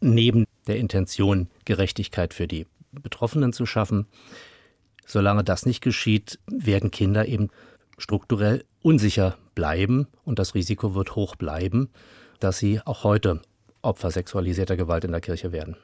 neben 0.00 0.44
der 0.66 0.76
Intention, 0.76 1.48
Gerechtigkeit 1.64 2.32
für 2.32 2.46
die 2.46 2.66
Betroffenen 2.92 3.52
zu 3.52 3.66
schaffen, 3.66 4.06
solange 5.06 5.42
das 5.42 5.66
nicht 5.66 5.80
geschieht, 5.80 6.38
werden 6.46 6.90
Kinder 6.90 7.26
eben 7.26 7.48
strukturell 7.98 8.64
unsicher 8.82 9.36
bleiben 9.54 10.06
und 10.24 10.38
das 10.38 10.54
Risiko 10.54 10.94
wird 10.94 11.16
hoch 11.16 11.36
bleiben, 11.36 11.90
dass 12.38 12.58
sie 12.58 12.80
auch 12.84 13.04
heute 13.04 13.42
Opfer 13.82 14.10
sexualisierter 14.10 14.76
Gewalt 14.76 15.04
in 15.04 15.12
der 15.12 15.20
Kirche 15.20 15.52
werden. 15.52 15.76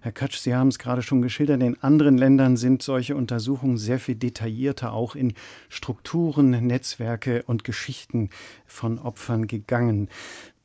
Herr 0.00 0.12
Katsch, 0.12 0.38
Sie 0.38 0.54
haben 0.54 0.68
es 0.68 0.78
gerade 0.78 1.02
schon 1.02 1.22
geschildert, 1.22 1.60
in 1.60 1.82
anderen 1.82 2.16
Ländern 2.16 2.56
sind 2.56 2.82
solche 2.82 3.16
Untersuchungen 3.16 3.78
sehr 3.78 3.98
viel 3.98 4.14
detaillierter 4.14 4.92
auch 4.92 5.16
in 5.16 5.34
Strukturen, 5.68 6.50
Netzwerke 6.50 7.42
und 7.44 7.64
Geschichten 7.64 8.30
von 8.66 8.98
Opfern 8.98 9.48
gegangen. 9.48 10.08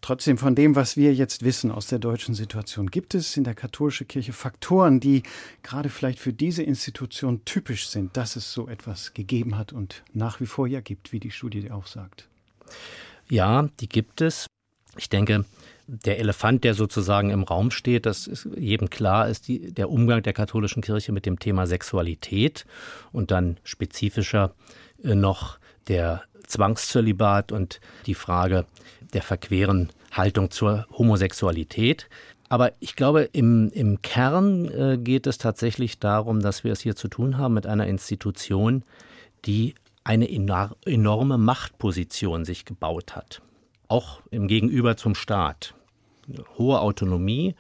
Trotzdem 0.02 0.38
von 0.38 0.54
dem, 0.54 0.76
was 0.76 0.98
wir 0.98 1.14
jetzt 1.14 1.44
wissen 1.44 1.72
aus 1.72 1.88
der 1.88 1.98
deutschen 1.98 2.36
Situation, 2.36 2.92
gibt 2.92 3.16
es 3.16 3.38
in 3.38 3.46
der 3.46 3.56
katholischen 3.56 4.06
Kirche 4.06 4.34
Faktoren, 4.34 5.00
die 5.00 5.24
gerade 5.64 5.88
vielleicht 5.88 6.20
für 6.20 6.34
diese 6.34 6.62
Institution 6.62 7.46
typisch 7.46 7.88
sind, 7.88 8.18
dass 8.18 8.36
es 8.36 8.52
so 8.52 8.68
etwas 8.68 9.14
gegeben 9.14 9.58
hat 9.58 9.72
und 9.72 10.04
nach 10.12 10.42
wie 10.42 10.46
vor 10.46 10.68
ja 10.68 10.82
gibt, 10.82 11.14
wie 11.14 11.22
die 11.22 11.32
Studie 11.32 11.72
auch 11.72 11.88
sagt? 11.88 12.28
Ja, 13.30 13.70
die 13.80 13.88
gibt 13.88 14.20
es. 14.20 14.46
Ich 14.98 15.08
denke, 15.10 15.46
der 15.88 16.20
Elefant, 16.20 16.64
der 16.64 16.74
sozusagen 16.74 17.30
im 17.30 17.44
Raum 17.44 17.72
steht, 17.72 18.06
das 18.06 18.28
ist 18.28 18.48
jedem 18.58 18.90
klar, 18.90 19.28
ist 19.28 19.48
die, 19.48 19.74
der 19.74 19.90
Umgang 19.90 20.24
der 20.24 20.34
katholischen 20.34 20.82
Kirche 20.82 21.12
mit 21.12 21.26
dem 21.26 21.40
Thema 21.40 21.68
Sexualität 21.68 22.66
und 23.12 23.32
dann 23.32 23.58
spezifischer 23.64 24.54
äh, 25.04 25.16
noch 25.16 25.58
der 25.88 26.24
Zwangszölibat 26.48 27.52
und 27.52 27.80
die 28.06 28.16
Frage 28.16 28.66
der 29.14 29.22
verqueren 29.22 29.90
Haltung 30.12 30.52
zur 30.52 30.88
Homosexualität. 30.92 32.10
Aber 32.50 32.72
ich 32.80 32.96
glaube, 32.96 33.30
im, 33.34 33.70
im 33.72 34.02
Kern 34.02 34.66
äh, 34.66 34.98
geht 34.98 35.28
es 35.28 35.38
tatsächlich 35.38 36.00
darum, 36.00 36.40
dass 36.42 36.64
wir 36.64 36.72
es 36.72 36.82
hier 36.82 36.96
zu 36.96 37.08
tun 37.08 37.38
haben 37.38 37.54
mit 37.54 37.66
einer 37.66 37.88
Institution, 37.88 38.84
die 39.46 39.76
eine 40.04 40.30
enorme 40.30 41.38
Machtposition 41.38 42.46
sich 42.46 42.66
gebaut 42.66 43.16
hat. 43.16 43.42
Auch 43.94 44.22
im 44.32 44.48
Gegenüber 44.48 44.98
zum 44.98 45.14
Staat. 45.14 45.76
Hohe 46.58 46.82
Autonomie, 46.82 47.54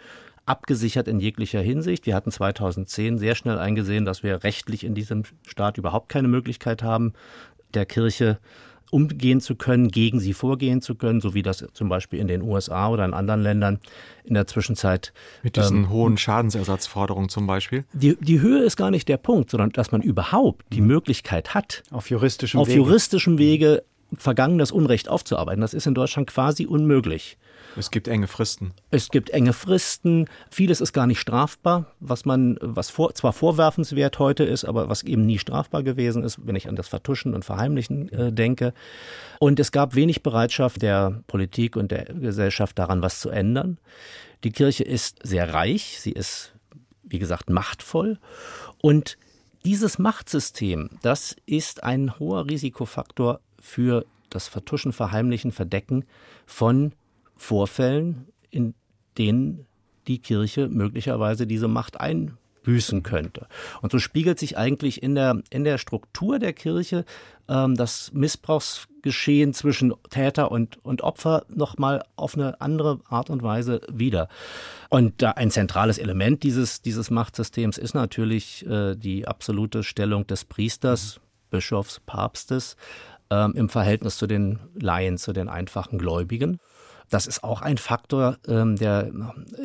abgesichert 0.47 1.07
in 1.07 1.19
jeglicher 1.19 1.61
Hinsicht. 1.61 2.07
Wir 2.07 2.15
hatten 2.15 2.31
2010 2.31 3.19
sehr 3.19 3.35
schnell 3.35 3.59
eingesehen, 3.59 4.03
dass 4.03 4.23
wir 4.23 4.43
rechtlich 4.43 4.83
in 4.83 4.95
diesem 4.95 5.25
Staat 5.45 5.77
überhaupt 5.77 6.09
keine 6.09 6.27
Möglichkeit 6.27 6.81
haben, 6.81 7.13
der 7.75 7.85
Kirche 7.85 8.39
umgehen 8.89 9.41
zu 9.41 9.55
können, 9.55 9.89
gegen 9.89 10.19
sie 10.19 10.33
vorgehen 10.33 10.81
zu 10.81 10.95
können, 10.95 11.21
so 11.21 11.35
wie 11.35 11.43
das 11.43 11.65
zum 11.73 11.87
Beispiel 11.87 12.17
in 12.17 12.27
den 12.27 12.41
USA 12.41 12.89
oder 12.89 13.05
in 13.05 13.13
anderen 13.13 13.43
Ländern 13.43 13.79
in 14.23 14.33
der 14.33 14.47
Zwischenzeit. 14.47 15.13
Mit 15.43 15.55
diesen 15.55 15.83
ähm, 15.83 15.89
hohen 15.91 16.17
Schadensersatzforderungen 16.17 17.29
zum 17.29 17.45
Beispiel? 17.45 17.85
Die, 17.93 18.17
die 18.19 18.39
Höhe 18.39 18.63
ist 18.63 18.75
gar 18.75 18.89
nicht 18.89 19.07
der 19.07 19.17
Punkt, 19.17 19.51
sondern 19.51 19.69
dass 19.69 19.91
man 19.91 20.01
überhaupt 20.01 20.65
die 20.73 20.81
mhm. 20.81 20.87
Möglichkeit 20.87 21.53
hat, 21.53 21.83
auf 21.91 22.09
juristischem 22.09 22.59
auf 22.59 22.69
Wege. 22.69 22.77
juristischem 22.77 23.37
Wege 23.37 23.83
vergangenes 24.17 24.71
Unrecht 24.71 25.09
aufzuarbeiten. 25.09 25.61
Das 25.61 25.73
ist 25.73 25.87
in 25.87 25.93
Deutschland 25.93 26.29
quasi 26.29 26.65
unmöglich. 26.65 27.37
Es 27.75 27.89
gibt 27.89 28.07
enge 28.07 28.27
Fristen. 28.27 28.73
Es 28.91 29.09
gibt 29.09 29.31
enge 29.31 29.53
Fristen. 29.53 30.27
Vieles 30.51 30.79
ist 30.79 30.93
gar 30.93 31.07
nicht 31.07 31.19
strafbar, 31.19 31.87
was 31.99 32.25
man, 32.25 32.57
was 32.61 32.89
vor, 32.89 33.15
zwar 33.15 33.33
vorwerfenswert 33.33 34.19
heute 34.19 34.43
ist, 34.43 34.63
aber 34.63 34.89
was 34.89 35.03
eben 35.03 35.25
nie 35.25 35.39
strafbar 35.39 35.81
gewesen 35.81 36.23
ist, 36.23 36.45
wenn 36.45 36.55
ich 36.55 36.69
an 36.69 36.75
das 36.75 36.87
Vertuschen 36.87 37.33
und 37.33 37.45
Verheimlichen 37.45 38.09
äh, 38.09 38.31
denke. 38.31 38.73
Und 39.39 39.59
es 39.59 39.71
gab 39.71 39.95
wenig 39.95 40.21
Bereitschaft 40.21 40.81
der 40.81 41.23
Politik 41.27 41.75
und 41.75 41.91
der 41.91 42.05
Gesellschaft 42.05 42.77
daran, 42.77 43.01
was 43.01 43.19
zu 43.19 43.29
ändern. 43.29 43.79
Die 44.43 44.51
Kirche 44.51 44.83
ist 44.83 45.19
sehr 45.23 45.53
reich. 45.53 45.99
Sie 45.99 46.11
ist, 46.11 46.53
wie 47.03 47.19
gesagt, 47.19 47.49
machtvoll. 47.49 48.19
Und 48.81 49.17
dieses 49.65 49.97
Machtsystem, 49.97 50.89
das 51.01 51.35
ist 51.45 51.83
ein 51.83 52.19
hoher 52.19 52.47
Risikofaktor 52.47 53.39
für 53.63 54.05
das 54.29 54.47
Vertuschen, 54.47 54.91
Verheimlichen, 54.91 55.51
Verdecken 55.51 56.03
von 56.45 56.91
Vorfällen, 57.37 58.27
in 58.51 58.75
denen 59.17 59.65
die 60.07 60.19
Kirche 60.19 60.67
möglicherweise 60.67 61.47
diese 61.47 61.69
Macht 61.69 61.99
einbüßen 61.99 63.03
könnte. 63.03 63.47
Und 63.81 63.91
so 63.91 63.99
spiegelt 63.99 64.37
sich 64.37 64.57
eigentlich 64.57 65.01
in 65.01 65.15
der, 65.15 65.41
in 65.49 65.63
der 65.63 65.77
Struktur 65.77 66.39
der 66.39 66.51
Kirche 66.51 67.05
ähm, 67.47 67.75
das 67.75 68.11
Missbrauchsgeschehen 68.13 69.53
zwischen 69.53 69.93
Täter 70.09 70.51
und, 70.51 70.83
und 70.83 71.01
Opfer 71.01 71.45
nochmal 71.47 72.03
auf 72.17 72.35
eine 72.35 72.59
andere 72.59 72.99
Art 73.07 73.29
und 73.29 73.43
Weise 73.43 73.79
wieder. 73.89 74.27
Und 74.89 75.21
da 75.21 75.31
ein 75.31 75.51
zentrales 75.51 75.97
Element 75.97 76.43
dieses, 76.43 76.81
dieses 76.81 77.09
Machtsystems 77.09 77.77
ist 77.77 77.93
natürlich 77.93 78.65
äh, 78.65 78.95
die 78.95 79.25
absolute 79.25 79.83
Stellung 79.83 80.27
des 80.27 80.43
Priesters, 80.43 81.21
Bischofs, 81.49 82.01
Papstes 82.05 82.75
ähm, 83.29 83.53
im 83.55 83.69
Verhältnis 83.69 84.17
zu 84.17 84.27
den 84.27 84.59
Laien, 84.75 85.17
zu 85.17 85.33
den 85.33 85.49
einfachen 85.49 85.97
Gläubigen. 85.97 86.59
Das 87.09 87.27
ist 87.27 87.43
auch 87.43 87.61
ein 87.61 87.77
Faktor, 87.77 88.37
ähm, 88.47 88.75
der 88.75 89.11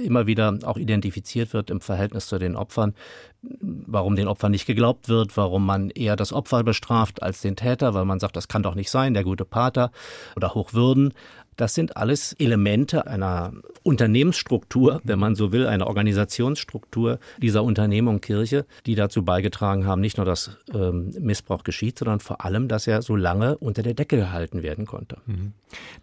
immer 0.05 0.27
wieder 0.27 0.59
auch 0.65 0.77
identifiziert 0.77 1.55
wird 1.55 1.71
im 1.71 1.81
Verhältnis 1.81 2.27
zu 2.27 2.39
den 2.39 2.57
Opfern. 2.57 2.95
Warum 3.41 4.17
den 4.17 4.29
Opfern 4.29 4.51
nicht 4.51 4.67
geglaubt 4.67 5.09
wird, 5.09 5.37
warum 5.37 5.65
man 5.65 5.91
eher 5.91 6.17
das 6.17 6.33
Opfer 6.33 6.63
bestraft 6.65 7.23
als 7.23 7.41
den 7.41 7.57
Täter, 7.57 7.95
weil 7.95 8.05
man 8.05 8.19
sagt, 8.19 8.37
das 8.37 8.49
kann 8.49 8.63
doch 8.63 8.75
nicht 8.75 8.91
sein, 8.91 9.15
der 9.15 9.25
gute 9.25 9.45
Pater 9.45 9.93
oder 10.37 10.55
Hochwürden. 10.55 11.15
Das 11.59 11.75
sind 11.75 11.97
alles 11.97 12.35
Elemente 12.35 13.09
einer 13.09 13.53
Unternehmensstruktur, 13.83 15.01
wenn 15.03 15.19
man 15.19 15.35
so 15.35 15.51
will, 15.51 15.67
einer 15.67 15.89
Organisationsstruktur 15.89 17.19
dieser 17.39 17.65
Unternehmung 17.65 18.21
Kirche, 18.21 18.65
die 18.87 18.95
dazu 18.95 19.25
beigetragen 19.25 19.85
haben, 19.85 20.01
nicht 20.01 20.19
nur, 20.19 20.25
dass 20.25 20.57
ähm, 20.73 21.13
Missbrauch 21.19 21.65
geschieht, 21.65 21.99
sondern 21.99 22.21
vor 22.21 22.45
allem, 22.45 22.69
dass 22.69 22.87
er 22.87 23.03
so 23.03 23.17
lange 23.17 23.59
unter 23.59 23.83
der 23.83 23.95
Decke 23.95 24.17
gehalten 24.17 24.63
werden 24.63 24.87
konnte. 24.87 25.19
Mhm. 25.27 25.53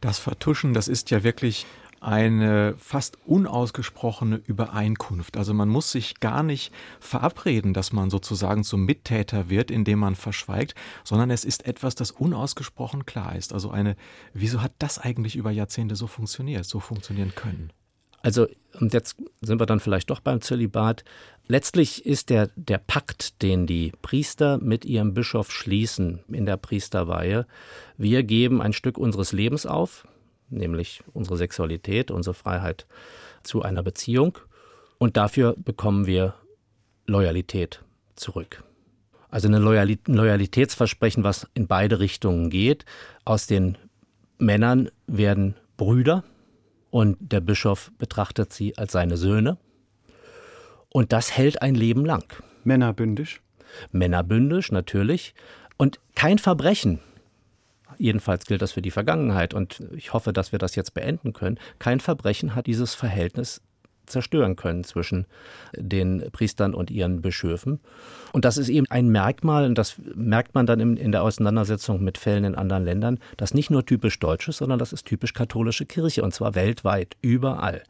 Das 0.02 0.20
Vertuschen, 0.20 0.74
das 0.74 0.90
ist 0.90 1.10
ja 1.10 1.24
wirklich 1.24 1.66
eine 2.02 2.76
fast 2.78 3.18
unausgesprochene 3.26 4.42
Übereinkunft. 4.46 5.38
Also 5.38 5.54
man 5.54 5.70
muss 5.70 5.92
sich 5.92 6.20
gar 6.20 6.44
nicht 6.44 6.72
verabreden, 7.00 7.74
dass 7.74 7.94
man 7.94 8.10
sozusagen 8.10 8.64
zum 8.64 8.86
Mittäter 8.86 9.50
wird, 9.50 9.72
indem 9.72 10.00
man 10.00 10.16
verschweigt, 10.16 10.76
sondern 11.04 11.32
es 11.32 11.46
ist 11.46 11.66
etwas, 11.66 11.96
das 11.96 12.12
unausgesprochen 12.12 13.06
klar 13.06 13.36
ist. 13.36 13.54
Also 13.54 13.72
eine, 13.72 13.96
wieso 14.34 14.62
hat 14.62 14.74
das 14.80 15.00
eigentlich 15.00 15.36
über 15.36 15.52
Jahrzehnte 15.52 15.96
so 15.96 16.08
funktioniert, 16.08 16.66
so 16.66 16.80
funktionieren 16.80 17.34
können? 17.34 17.72
Also, 18.26 18.48
und 18.80 18.92
jetzt 18.92 19.18
sind 19.42 19.62
wir 19.62 19.68
dann 19.68 19.80
vielleicht 19.80 20.10
doch 20.10 20.20
beim 20.20 20.42
Zölibat. 20.42 21.04
Letztlich 21.48 22.08
ist 22.08 22.32
der, 22.32 22.50
der 22.56 22.80
Pakt, 22.80 23.44
den 23.44 23.68
die 23.68 23.92
Priester 24.02 24.58
mit 24.58 24.84
ihrem 24.84 25.14
Bischof 25.14 25.52
schließen 25.52 26.24
in 26.30 26.48
der 26.48 26.58
Priesterweihe, 26.58 27.46
wir 27.98 28.24
geben 28.24 28.64
ein 28.64 28.74
Stück 28.74 28.98
unseres 28.98 29.32
Lebens 29.32 29.68
auf, 29.68 30.08
nämlich 30.50 31.04
unsere 31.14 31.38
Sexualität, 31.38 32.12
unsere 32.12 32.34
Freiheit 32.34 32.86
zu 33.44 33.62
einer 33.62 33.84
Beziehung. 33.84 34.38
Und 34.98 35.18
dafür 35.18 35.56
bekommen 35.58 36.06
wir 36.06 36.36
Loyalität 37.06 37.84
zurück. 38.16 38.64
Also 39.30 39.50
ein 39.50 39.54
Loyalitätsversprechen, 40.08 41.24
was 41.24 41.48
in 41.54 41.68
beide 41.68 42.00
Richtungen 42.00 42.50
geht. 42.50 42.86
Aus 43.26 43.48
den 43.48 43.78
Männern 44.38 44.90
werden 45.08 45.56
Brüder 45.78 46.24
und 46.90 47.18
der 47.20 47.42
Bischof 47.42 47.92
betrachtet 47.98 48.54
sie 48.54 48.78
als 48.78 48.94
seine 48.94 49.18
Söhne. 49.18 49.58
Und 50.90 51.12
das 51.12 51.36
hält 51.36 51.62
ein 51.62 51.76
Leben 51.76 52.06
lang. 52.06 52.24
Männerbündisch? 52.64 53.42
Männerbündisch, 53.92 54.72
natürlich. 54.72 55.36
Und 55.76 56.00
kein 56.16 56.38
Verbrechen 56.38 57.00
jedenfalls 57.98 58.46
gilt 58.46 58.62
das 58.62 58.74
für 58.74 58.82
die 58.82 58.92
Vergangenheit 58.92 59.54
und 59.54 59.84
ich 59.96 60.14
hoffe, 60.14 60.34
dass 60.34 60.52
wir 60.52 60.60
das 60.60 60.76
jetzt 60.76 60.94
beenden 60.94 61.34
können, 61.34 61.60
kein 61.80 62.00
Verbrechen 62.00 62.56
hat 62.56 62.68
dieses 62.68 62.96
Verhältnis 62.96 63.62
zerstören 64.06 64.56
können 64.56 64.84
zwischen 64.84 65.26
den 65.76 66.30
Priestern 66.32 66.74
und 66.74 66.92
ihren 66.92 67.22
Bischöfen. 67.22 67.80
Und 68.34 68.46
das 68.46 68.58
ist 68.58 68.70
eben 68.70 68.86
ein 68.90 69.10
Merkmal, 69.10 69.66
und 69.66 69.78
das 69.78 69.96
merkt 70.14 70.56
man 70.56 70.66
dann 70.66 70.80
in, 70.80 71.12
der 71.12 71.24
Auseinandersetzung 71.24 72.04
mit 72.04 72.18
Fällen 72.18 72.44
in 72.44 72.56
anderen 72.56 72.86
Ländern, 72.86 73.20
das 73.38 73.54
nicht 73.54 73.72
nur 73.72 73.86
typisch 73.86 74.20
deutsch 74.20 74.48
ist, 74.48 74.58
sondern 74.58 74.80
das 74.80 74.94
ist 74.94 75.06
typisch 75.06 75.34
katholische 75.34 75.86
Kirche, 75.86 76.24
und 76.24 76.34
zwar 76.34 76.56
weltweit, 76.56 77.16
überall. 77.22 77.84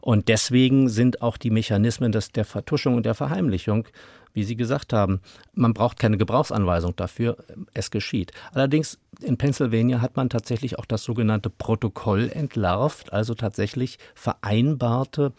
Und 0.00 0.28
deswegen 0.28 0.88
sind 0.88 1.22
auch 1.22 1.36
die 1.36 1.50
Mechanismen 1.50 2.10
des, 2.10 2.32
der 2.32 2.44
Vertuschung 2.44 2.96
und 2.96 3.06
der 3.06 3.14
Verheimlichung 3.14 3.86
wie 4.34 4.44
Sie 4.44 4.56
gesagt 4.56 4.92
haben, 4.92 5.20
man 5.54 5.74
braucht 5.74 5.98
keine 5.98 6.16
Gebrauchsanweisung 6.16 6.96
dafür, 6.96 7.36
es 7.74 7.90
geschieht. 7.90 8.32
Allerdings 8.52 8.98
in 9.22 9.36
Pennsylvania 9.36 10.00
hat 10.00 10.16
man 10.16 10.28
tatsächlich 10.28 10.78
auch 10.78 10.84
das 10.84 11.04
sogenannte 11.04 11.50
Protokoll 11.50 12.30
entlarvt, 12.32 13.12
also 13.12 13.34
tatsächlich 13.34 13.98
vereinbarte 14.14 15.32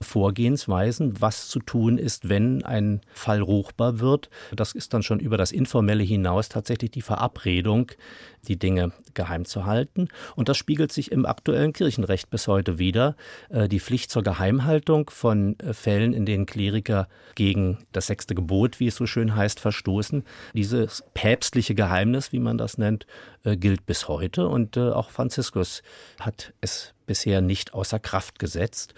Vorgehensweisen, 0.00 1.20
was 1.20 1.48
zu 1.48 1.60
tun 1.60 1.98
ist, 1.98 2.28
wenn 2.28 2.64
ein 2.64 3.00
Fall 3.12 3.40
ruchbar 3.40 4.00
wird. 4.00 4.30
Das 4.54 4.72
ist 4.72 4.94
dann 4.94 5.02
schon 5.02 5.20
über 5.20 5.36
das 5.36 5.52
Informelle 5.52 6.02
hinaus 6.02 6.48
tatsächlich 6.48 6.90
die 6.90 7.02
Verabredung, 7.02 7.90
die 8.48 8.58
Dinge 8.58 8.92
geheim 9.14 9.44
zu 9.44 9.66
halten. 9.66 10.08
Und 10.34 10.48
das 10.48 10.56
spiegelt 10.56 10.92
sich 10.92 11.12
im 11.12 11.26
aktuellen 11.26 11.72
Kirchenrecht 11.72 12.30
bis 12.30 12.48
heute 12.48 12.78
wieder. 12.78 13.16
Äh, 13.48 13.68
die 13.68 13.80
Pflicht 13.80 14.10
zur 14.10 14.22
Geheimhaltung 14.22 15.10
von 15.10 15.58
äh, 15.58 15.72
Fällen, 15.72 16.12
in 16.12 16.26
denen 16.26 16.46
Kleriker 16.46 17.08
gegen 17.34 17.78
das 17.92 18.06
sechste 18.06 18.34
Gebot, 18.34 18.80
wie 18.80 18.86
es 18.86 18.96
so 18.96 19.06
schön 19.06 19.34
heißt, 19.34 19.60
verstoßen. 19.60 20.24
Dieses 20.54 21.04
päpstliche 21.14 21.74
Geheimnis, 21.74 22.32
wie 22.32 22.40
man 22.40 22.58
das 22.58 22.78
nennt, 22.78 23.06
äh, 23.44 23.56
gilt 23.56 23.86
bis 23.86 24.08
heute. 24.08 24.48
Und 24.48 24.76
auch 24.76 25.10
Franziskus 25.10 25.82
hat 26.20 26.52
es 26.60 26.94
bisher 27.06 27.40
nicht 27.40 27.74
außer 27.74 27.98
Kraft 27.98 28.38
gesetzt. 28.38 28.94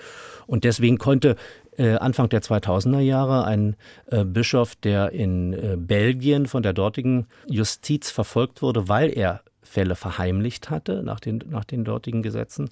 Und 0.46 0.64
deswegen 0.64 0.98
konnte 0.98 1.36
äh, 1.76 1.94
Anfang 1.94 2.28
der 2.28 2.42
2000er 2.42 3.00
Jahre 3.00 3.44
ein 3.44 3.76
äh, 4.06 4.24
Bischof, 4.24 4.74
der 4.76 5.12
in 5.12 5.52
äh, 5.52 5.76
Belgien 5.78 6.46
von 6.46 6.62
der 6.62 6.72
dortigen 6.72 7.26
Justiz 7.46 8.10
verfolgt 8.10 8.62
wurde, 8.62 8.88
weil 8.88 9.16
er 9.16 9.42
Fälle 9.62 9.94
verheimlicht 9.94 10.70
hatte 10.70 11.02
nach 11.02 11.20
den, 11.20 11.42
nach 11.50 11.64
den 11.64 11.84
dortigen 11.84 12.22
Gesetzen, 12.22 12.70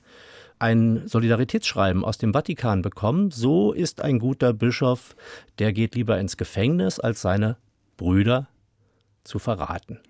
ein 0.58 1.06
Solidaritätsschreiben 1.06 2.04
aus 2.04 2.18
dem 2.18 2.32
Vatikan 2.32 2.82
bekommen. 2.82 3.30
So 3.30 3.72
ist 3.72 4.00
ein 4.00 4.18
guter 4.18 4.52
Bischof, 4.52 5.14
der 5.58 5.72
geht 5.72 5.94
lieber 5.94 6.18
ins 6.18 6.36
Gefängnis, 6.36 6.98
als 6.98 7.20
seine 7.20 7.58
Brüder 7.96 8.48
zu 9.24 9.38
verraten. 9.38 10.00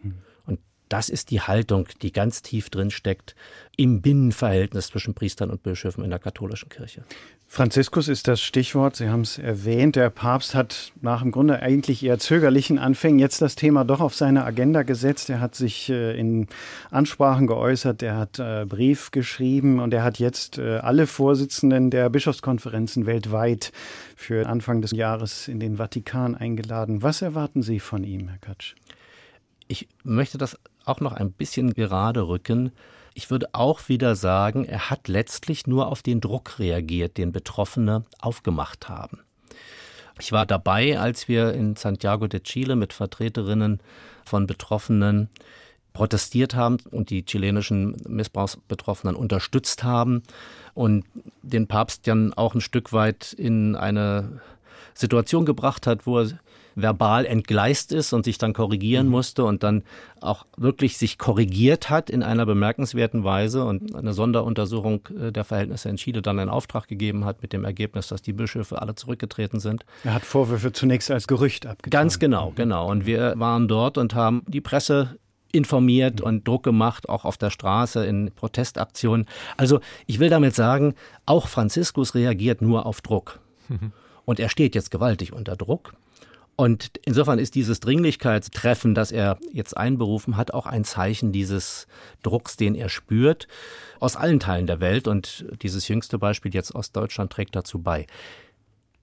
Das 0.89 1.09
ist 1.09 1.31
die 1.31 1.41
Haltung, 1.41 1.89
die 2.03 2.13
ganz 2.13 2.43
tief 2.43 2.71
drin 2.71 2.91
steckt 2.91 3.35
im 3.77 4.03
Binnenverhältnis 4.03 4.89
zwischen 4.89 5.15
Priestern 5.15 5.51
und 5.51 5.63
Bischöfen 5.63 6.05
in 6.05 6.11
der 6.11 6.19
katholischen 6.19 6.69
Kirche. 6.69 7.03
Franziskus 7.49 8.09
ist 8.09 8.27
das 8.29 8.41
Stichwort. 8.41 8.97
Sie 8.97 9.09
haben 9.09 9.21
es 9.21 9.39
erwähnt. 9.39 9.97
Der 9.97 10.11
Papst 10.11 10.55
hat 10.55 10.93
nach 11.01 11.23
im 11.23 11.31
Grunde 11.31 11.61
eigentlich 11.61 12.03
eher 12.03 12.19
zögerlichen 12.19 12.79
Anfängen 12.79 13.19
jetzt 13.19 13.41
das 13.41 13.55
Thema 13.55 13.85
doch 13.85 14.01
auf 14.01 14.15
seine 14.15 14.45
Agenda 14.45 14.83
gesetzt. 14.83 15.31
Er 15.31 15.41
hat 15.41 15.55
sich 15.55 15.89
äh, 15.89 16.19
in 16.19 16.49
Ansprachen 16.91 17.47
geäußert, 17.47 18.03
er 18.03 18.17
hat 18.17 18.39
äh, 18.39 18.67
Brief 18.67 19.11
geschrieben 19.11 19.79
und 19.79 19.95
er 19.95 20.03
hat 20.03 20.19
jetzt 20.19 20.59
äh, 20.59 20.79
alle 20.79 21.07
Vorsitzenden 21.07 21.91
der 21.91 22.11
Bischofskonferenzen 22.11 23.07
weltweit 23.07 23.73
für 24.17 24.49
Anfang 24.49 24.83
des 24.83 24.91
Jahres 24.91 25.47
in 25.47 25.61
den 25.61 25.77
Vatikan 25.77 26.35
eingeladen. 26.35 27.03
Was 27.03 27.23
erwarten 27.23 27.63
Sie 27.63 27.79
von 27.81 28.03
ihm, 28.03 28.29
Herr 28.29 28.39
Katsch? 28.39 28.75
Ich 29.69 29.89
möchte 30.05 30.37
das 30.37 30.59
auch 30.87 31.01
noch 31.01 31.13
ein 31.13 31.33
bisschen 31.33 31.75
gerade 31.75 32.27
rücken. 32.27 32.73
Ich 33.15 33.31
würde 33.31 33.49
auch 33.53 33.89
wieder 33.89 34.15
sagen, 34.15 34.65
er 34.65 34.91
hat 34.91 35.09
letztlich 35.09 35.67
nur 35.67 35.89
auf 35.89 36.03
den 36.03 36.21
Druck 36.21 36.59
reagiert, 36.59 37.17
den 37.19 37.33
Betroffene 37.33 38.05
aufgemacht 38.21 38.89
haben. 38.89 39.21
Ich 40.19 40.33
war 40.33 40.47
dabei, 40.47 40.99
als 40.99 41.29
wir 41.29 41.53
in 41.53 41.77
Santiago 41.77 42.27
de 42.27 42.41
Chile 42.41 42.77
mit 42.77 42.93
Vertreterinnen 42.93 43.81
von 44.25 44.47
Betroffenen 44.47 45.29
protestiert 45.93 46.55
haben 46.55 46.77
und 46.91 47.09
die 47.11 47.25
chilenischen 47.25 47.97
Missbrauchsbetroffenen 48.07 49.17
unterstützt 49.17 49.83
haben 49.83 50.23
und 50.75 51.05
den 51.43 51.67
Papst 51.69 52.07
dann 52.07 52.35
auch 52.35 52.55
ein 52.55 52.61
Stück 52.61 52.93
weit 52.93 53.33
in 53.33 53.77
eine 53.77 54.41
Situation 54.93 55.47
gebracht 55.47 55.87
hat, 55.87 56.07
wo 56.07 56.19
er 56.19 56.39
verbal 56.77 57.25
entgleist 57.25 57.91
ist 57.91 58.13
und 58.13 58.25
sich 58.25 58.39
dann 58.39 58.53
korrigieren 58.53 59.07
mhm. 59.07 59.13
musste 59.13 59.45
und 59.45 59.63
dann 59.63 59.83
auch 60.21 60.47
wirklich 60.57 60.99
sich 60.99 61.19
korrigiert 61.19 61.91
hat 61.91 62.11
in 62.11 62.23
einer 62.23 62.47
bemerkenswerten 62.47 63.25
Weise 63.25 63.65
und 63.65 63.95
eine 63.95 64.13
Sonderuntersuchung 64.13 65.09
äh, 65.19 65.33
der 65.33 65.45
Verhältnisse 65.45 65.89
in 65.89 65.97
Chile 65.97 66.23
dann 66.23 66.39
in 66.39 66.49
Auftrag 66.49 66.87
gegeben 66.87 67.25
hat 67.25 67.43
mit 67.43 67.53
dem 67.53 67.65
Ergebnis, 67.65 68.09
dass 68.09 68.23
die 68.23 68.35
Bischöfe 68.35 68.81
alle 68.81 68.95
zurückgetreten 68.95 69.59
sind. 69.59 69.85
Er 70.05 70.15
hat 70.15 70.25
Vorwürfe 70.25 70.73
zunächst 70.73 71.11
als 71.11 71.27
Gerücht 71.27 71.67
abgetan. 71.67 71.91
Ganz 71.91 72.19
genau, 72.19 72.53
genau. 72.55 72.91
Und 72.91 73.07
wir 73.07 73.35
waren 73.39 73.69
dort 73.69 73.99
und 73.99 74.15
haben 74.15 74.43
die 74.47 74.61
Presse 74.61 75.17
informiert 75.53 76.21
mhm. 76.21 76.27
und 76.27 76.49
Druck 76.49 76.63
gemacht, 76.63 77.09
auch 77.09 77.25
auf 77.25 77.39
der 77.39 77.51
Straße 77.51 78.05
in 78.05 78.31
Protestaktionen. 78.33 79.27
Also 79.57 79.81
ich 80.07 80.19
will 80.19 80.29
damit 80.29 80.55
sagen, 80.55 80.95
auch 81.25 81.49
Franziskus 81.49 82.15
reagiert 82.15 82.61
nur 82.61 82.85
auf 82.85 83.01
Druck. 83.01 83.41
Mhm. 83.69 83.93
Und 84.27 84.41
er 84.41 84.51
steht 84.51 84.75
jetzt 84.75 84.91
gewaltig 84.91 85.33
unter 85.33 85.57
Druck. 85.57 85.95
Und 86.57 86.93
insofern 87.05 87.39
ist 87.39 87.55
dieses 87.55 87.81
Dringlichkeitstreffen, 87.81 88.95
das 88.95 89.13
er 89.13 89.39
jetzt 89.53 89.77
einberufen 89.77 90.39
hat, 90.39 90.55
auch 90.55 90.65
ein 90.65 90.85
Zeichen 90.85 91.31
dieses 91.31 91.87
Drucks, 92.23 92.57
den 92.57 92.75
er 92.75 92.89
spürt, 92.89 93.47
aus 94.01 94.17
allen 94.17 94.41
Teilen 94.41 94.67
der 94.67 94.81
Welt. 94.81 95.07
Und 95.07 95.45
dieses 95.61 95.87
jüngste 95.89 96.19
Beispiel 96.19 96.55
jetzt 96.55 96.75
aus 96.75 96.93
Deutschland 96.93 97.31
trägt 97.31 97.55
dazu 97.55 97.81
bei. 97.81 98.07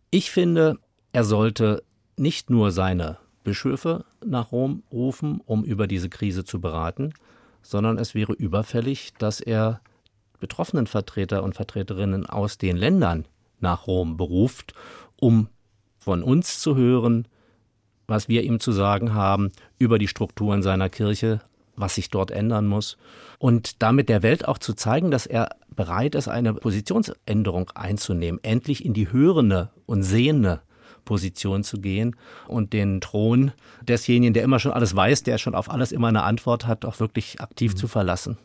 Ich 0.10 0.32
finde, 0.32 0.80
er 1.12 1.24
sollte 1.24 1.84
nicht 2.18 2.50
nur 2.50 2.72
seine 2.72 3.18
Bischöfe 3.44 4.06
nach 4.26 4.52
Rom 4.52 4.84
rufen, 4.92 5.40
um 5.46 5.64
über 5.64 5.86
diese 5.86 6.10
Krise 6.10 6.44
zu 6.44 6.60
beraten, 6.60 7.14
sondern 7.62 8.00
es 8.00 8.16
wäre 8.16 8.34
überfällig, 8.34 9.14
dass 9.20 9.40
er 9.40 9.82
betroffenen 10.40 10.88
Vertreter 10.88 11.44
und 11.44 11.56
Vertreterinnen 11.56 12.26
aus 12.26 12.58
den 12.58 12.78
Ländern 12.78 13.26
nach 13.60 13.86
Rom 13.86 14.18
beruft, 14.18 14.74
um 15.20 15.50
von 16.00 16.24
uns 16.24 16.60
zu 16.60 16.76
hören, 16.76 17.28
was 18.08 18.28
wir 18.28 18.44
ihm 18.44 18.60
zu 18.60 18.72
sagen 18.72 19.14
haben 19.14 19.52
über 19.80 20.00
die 20.00 20.08
Strukturen 20.08 20.62
seiner 20.62 20.90
Kirche, 20.90 21.42
was 21.76 21.96
sich 21.96 22.10
dort 22.10 22.32
ändern 22.32 22.68
muss 22.68 22.98
und 23.40 23.82
damit 23.82 24.10
der 24.10 24.24
Welt 24.24 24.48
auch 24.48 24.58
zu 24.58 24.74
zeigen, 24.74 25.12
dass 25.12 25.26
er 25.26 25.50
bereit 25.76 26.16
ist, 26.16 26.28
eine 26.28 26.54
Positionsänderung 26.54 27.72
einzunehmen, 27.76 28.40
endlich 28.44 28.86
in 28.86 28.94
die 28.94 29.12
hörende 29.12 29.70
und 29.86 30.04
sehende 30.04 30.62
Position 31.06 31.64
zu 31.64 31.82
gehen 31.82 32.16
und 32.48 32.74
den 32.74 33.02
Thron 33.02 33.52
desjenigen, 33.82 34.34
der 34.34 34.44
immer 34.44 34.60
schon 34.60 34.72
alles 34.72 34.96
weiß, 34.96 35.24
der 35.24 35.38
schon 35.38 35.56
auf 35.56 35.70
alles 35.70 35.92
immer 35.92 36.08
eine 36.08 36.24
Antwort 36.24 36.68
hat, 36.68 36.86
auch 36.86 37.00
wirklich 37.00 37.42
aktiv 37.42 37.74
mhm. 37.74 37.78
zu 37.78 37.88
verlassen. 37.88 38.38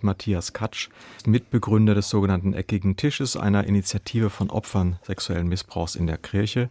Matthias 0.00 0.52
Katsch, 0.52 0.88
Mitbegründer 1.26 1.94
des 1.94 2.08
sogenannten 2.08 2.54
Eckigen 2.54 2.96
Tisches, 2.96 3.36
einer 3.36 3.64
Initiative 3.64 4.30
von 4.30 4.50
Opfern 4.50 4.98
sexuellen 5.02 5.48
Missbrauchs 5.48 5.94
in 5.94 6.06
der 6.06 6.16
Kirche. 6.16 6.70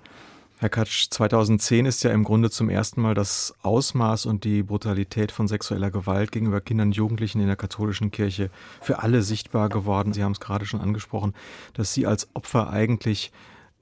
Herr 0.60 0.70
Katsch, 0.70 1.10
2010 1.12 1.86
ist 1.86 2.04
ja 2.04 2.10
im 2.10 2.24
Grunde 2.24 2.50
zum 2.50 2.70
ersten 2.70 3.00
Mal 3.00 3.14
das 3.14 3.54
Ausmaß 3.62 4.26
und 4.26 4.44
die 4.44 4.64
Brutalität 4.64 5.32
von 5.32 5.48
sexueller 5.48 5.92
Gewalt 5.92 6.32
gegenüber 6.32 6.62
Kindern 6.62 6.88
und 6.88 6.96
Jugendlichen 6.96 7.40
in 7.40 7.46
der 7.46 7.56
katholischen 7.56 8.10
Kirche 8.10 8.50
für 8.82 9.04
alle 9.04 9.22
sichtbar 9.22 9.70
geworden. 9.70 10.14
Sie 10.14 10.24
haben 10.24 10.32
es 10.32 10.40
gerade 10.40 10.66
schon 10.66 10.82
angesprochen, 10.82 11.36
dass 11.76 11.94
Sie 11.94 12.08
als 12.08 12.30
Opfer 12.34 12.72
eigentlich 12.72 13.32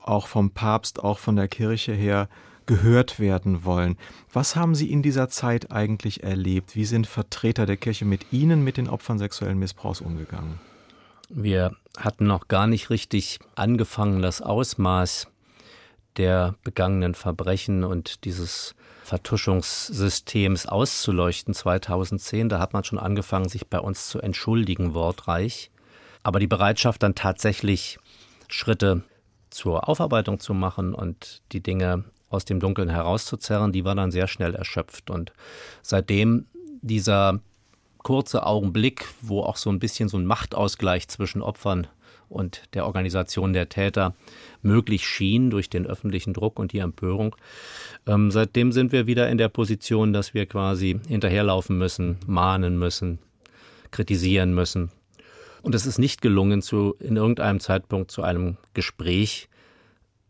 auch 0.01 0.27
vom 0.27 0.51
Papst, 0.51 1.01
auch 1.01 1.17
von 1.17 1.37
der 1.37 1.47
Kirche 1.47 1.93
her 1.93 2.27
gehört 2.65 3.21
werden 3.21 3.63
wollen. 3.63 3.95
Was 4.33 4.57
haben 4.57 4.75
Sie 4.75 4.91
in 4.91 5.01
dieser 5.01 5.29
Zeit 5.29 5.71
eigentlich 5.71 6.23
erlebt? 6.23 6.75
Wie 6.75 6.85
sind 6.85 7.07
Vertreter 7.07 7.65
der 7.65 7.77
Kirche 7.77 8.03
mit 8.03 8.33
Ihnen, 8.33 8.65
mit 8.65 8.75
den 8.75 8.89
Opfern 8.89 9.17
sexuellen 9.17 9.59
Missbrauchs 9.59 10.01
umgegangen? 10.01 10.59
Wir 11.29 11.73
hatten 11.97 12.27
noch 12.27 12.49
gar 12.49 12.67
nicht 12.67 12.89
richtig 12.89 13.39
angefangen, 13.55 14.21
das 14.21 14.41
Ausmaß 14.41 15.27
der 16.17 16.55
begangenen 16.63 17.15
Verbrechen 17.15 17.83
und 17.83 18.25
dieses 18.25 18.75
Vertuschungssystems 19.03 20.65
auszuleuchten 20.65 21.53
2010. 21.53 22.49
Da 22.49 22.59
hat 22.59 22.73
man 22.73 22.83
schon 22.83 22.99
angefangen, 22.99 23.49
sich 23.49 23.67
bei 23.67 23.79
uns 23.79 24.07
zu 24.09 24.19
entschuldigen, 24.19 24.93
wortreich. 24.93 25.71
Aber 26.23 26.39
die 26.39 26.47
Bereitschaft 26.47 27.03
dann 27.03 27.13
tatsächlich 27.13 27.99
Schritte 28.47 29.03
zur 29.49 29.87
Aufarbeitung 29.87 30.39
zu 30.39 30.53
machen 30.53 30.93
und 30.93 31.41
die 31.51 31.61
Dinge 31.61 32.05
aus 32.29 32.45
dem 32.45 32.59
Dunkeln 32.59 32.89
herauszuzerren, 32.89 33.71
die 33.71 33.85
war 33.85 33.95
dann 33.95 34.11
sehr 34.11 34.27
schnell 34.27 34.55
erschöpft. 34.55 35.09
Und 35.09 35.33
seitdem 35.81 36.47
dieser 36.81 37.39
kurze 37.99 38.45
Augenblick, 38.45 39.07
wo 39.21 39.41
auch 39.41 39.57
so 39.57 39.69
ein 39.69 39.79
bisschen 39.79 40.09
so 40.09 40.17
ein 40.17 40.25
Machtausgleich 40.25 41.07
zwischen 41.07 41.41
Opfern 41.41 41.87
und 42.29 42.63
der 42.73 42.85
Organisation 42.85 43.53
der 43.53 43.69
Täter 43.69 44.15
möglich 44.61 45.07
schien 45.07 45.49
durch 45.49 45.69
den 45.69 45.85
öffentlichen 45.85 46.33
Druck 46.33 46.59
und 46.59 46.73
die 46.73 46.79
Empörung. 46.79 47.35
Ähm, 48.07 48.31
seitdem 48.31 48.71
sind 48.71 48.91
wir 48.91 49.07
wieder 49.07 49.29
in 49.29 49.37
der 49.37 49.49
Position, 49.49 50.13
dass 50.13 50.33
wir 50.33 50.45
quasi 50.45 50.99
hinterherlaufen 51.07 51.77
müssen, 51.77 52.17
mahnen 52.27 52.77
müssen, 52.77 53.19
kritisieren 53.91 54.53
müssen. 54.53 54.91
Und 55.61 55.73
es 55.73 55.85
ist 55.85 55.97
nicht 55.97 56.21
gelungen, 56.21 56.61
zu, 56.61 56.95
in 56.99 57.15
irgendeinem 57.15 57.59
Zeitpunkt 57.59 58.11
zu 58.11 58.21
einem 58.21 58.57
Gespräch 58.73 59.49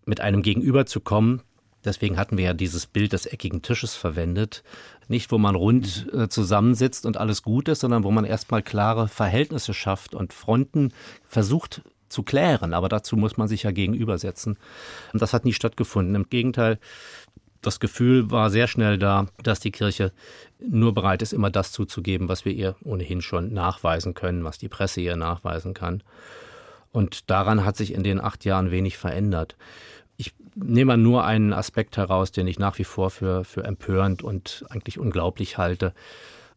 mit 0.05 0.21
einem 0.21 0.41
Gegenüber 0.41 0.85
zu 0.85 1.01
kommen. 1.01 1.41
Deswegen 1.85 2.17
hatten 2.17 2.37
wir 2.37 2.45
ja 2.45 2.53
dieses 2.53 2.87
Bild 2.87 3.13
des 3.13 3.25
eckigen 3.25 3.61
Tisches 3.61 3.95
verwendet. 3.95 4.63
Nicht, 5.07 5.31
wo 5.31 5.37
man 5.37 5.55
rund 5.55 6.07
äh, 6.13 6.27
zusammensitzt 6.27 7.05
und 7.05 7.17
alles 7.17 7.43
gut 7.43 7.67
ist, 7.67 7.81
sondern 7.81 8.03
wo 8.03 8.11
man 8.11 8.25
erstmal 8.25 8.63
klare 8.63 9.07
Verhältnisse 9.07 9.73
schafft 9.73 10.15
und 10.15 10.33
Fronten 10.33 10.91
versucht 11.27 11.81
zu 12.09 12.23
klären. 12.23 12.73
Aber 12.73 12.89
dazu 12.89 13.15
muss 13.15 13.37
man 13.37 13.47
sich 13.47 13.63
ja 13.63 13.71
gegenübersetzen. 13.71 14.57
Und 15.13 15.21
das 15.21 15.33
hat 15.33 15.45
nie 15.45 15.53
stattgefunden. 15.53 16.15
Im 16.15 16.29
Gegenteil, 16.29 16.79
das 17.61 17.79
Gefühl 17.79 18.31
war 18.31 18.49
sehr 18.49 18.67
schnell 18.67 18.97
da, 18.97 19.27
dass 19.43 19.59
die 19.59 19.71
Kirche 19.71 20.11
nur 20.59 20.93
bereit 20.93 21.21
ist, 21.21 21.33
immer 21.33 21.49
das 21.49 21.71
zuzugeben, 21.71 22.29
was 22.29 22.45
wir 22.45 22.53
ihr 22.53 22.75
ohnehin 22.83 23.21
schon 23.21 23.53
nachweisen 23.53 24.13
können, 24.13 24.43
was 24.43 24.57
die 24.57 24.69
Presse 24.69 25.01
ihr 25.01 25.15
nachweisen 25.15 25.73
kann. 25.73 26.03
Und 26.91 27.29
daran 27.29 27.65
hat 27.65 27.75
sich 27.75 27.93
in 27.93 28.03
den 28.03 28.21
acht 28.21 28.45
Jahren 28.45 28.71
wenig 28.71 28.97
verändert. 28.97 29.55
Nehme 30.55 30.97
nur 30.97 31.25
einen 31.25 31.53
Aspekt 31.53 31.97
heraus, 31.97 32.31
den 32.31 32.47
ich 32.47 32.59
nach 32.59 32.79
wie 32.79 32.85
vor 32.85 33.09
für, 33.09 33.43
für 33.43 33.63
empörend 33.63 34.23
und 34.23 34.65
eigentlich 34.69 34.97
unglaublich 34.97 35.57
halte. 35.57 35.93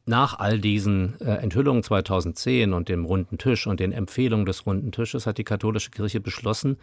Nach 0.06 0.38
all 0.38 0.58
diesen 0.58 1.20
äh, 1.20 1.34
Enthüllungen 1.34 1.82
2010 1.82 2.72
und 2.72 2.88
dem 2.88 3.04
runden 3.04 3.36
Tisch 3.36 3.66
und 3.66 3.80
den 3.80 3.92
Empfehlungen 3.92 4.46
des 4.46 4.64
runden 4.64 4.90
Tisches 4.90 5.26
hat 5.26 5.36
die 5.36 5.44
katholische 5.44 5.90
Kirche 5.90 6.20
beschlossen, 6.20 6.78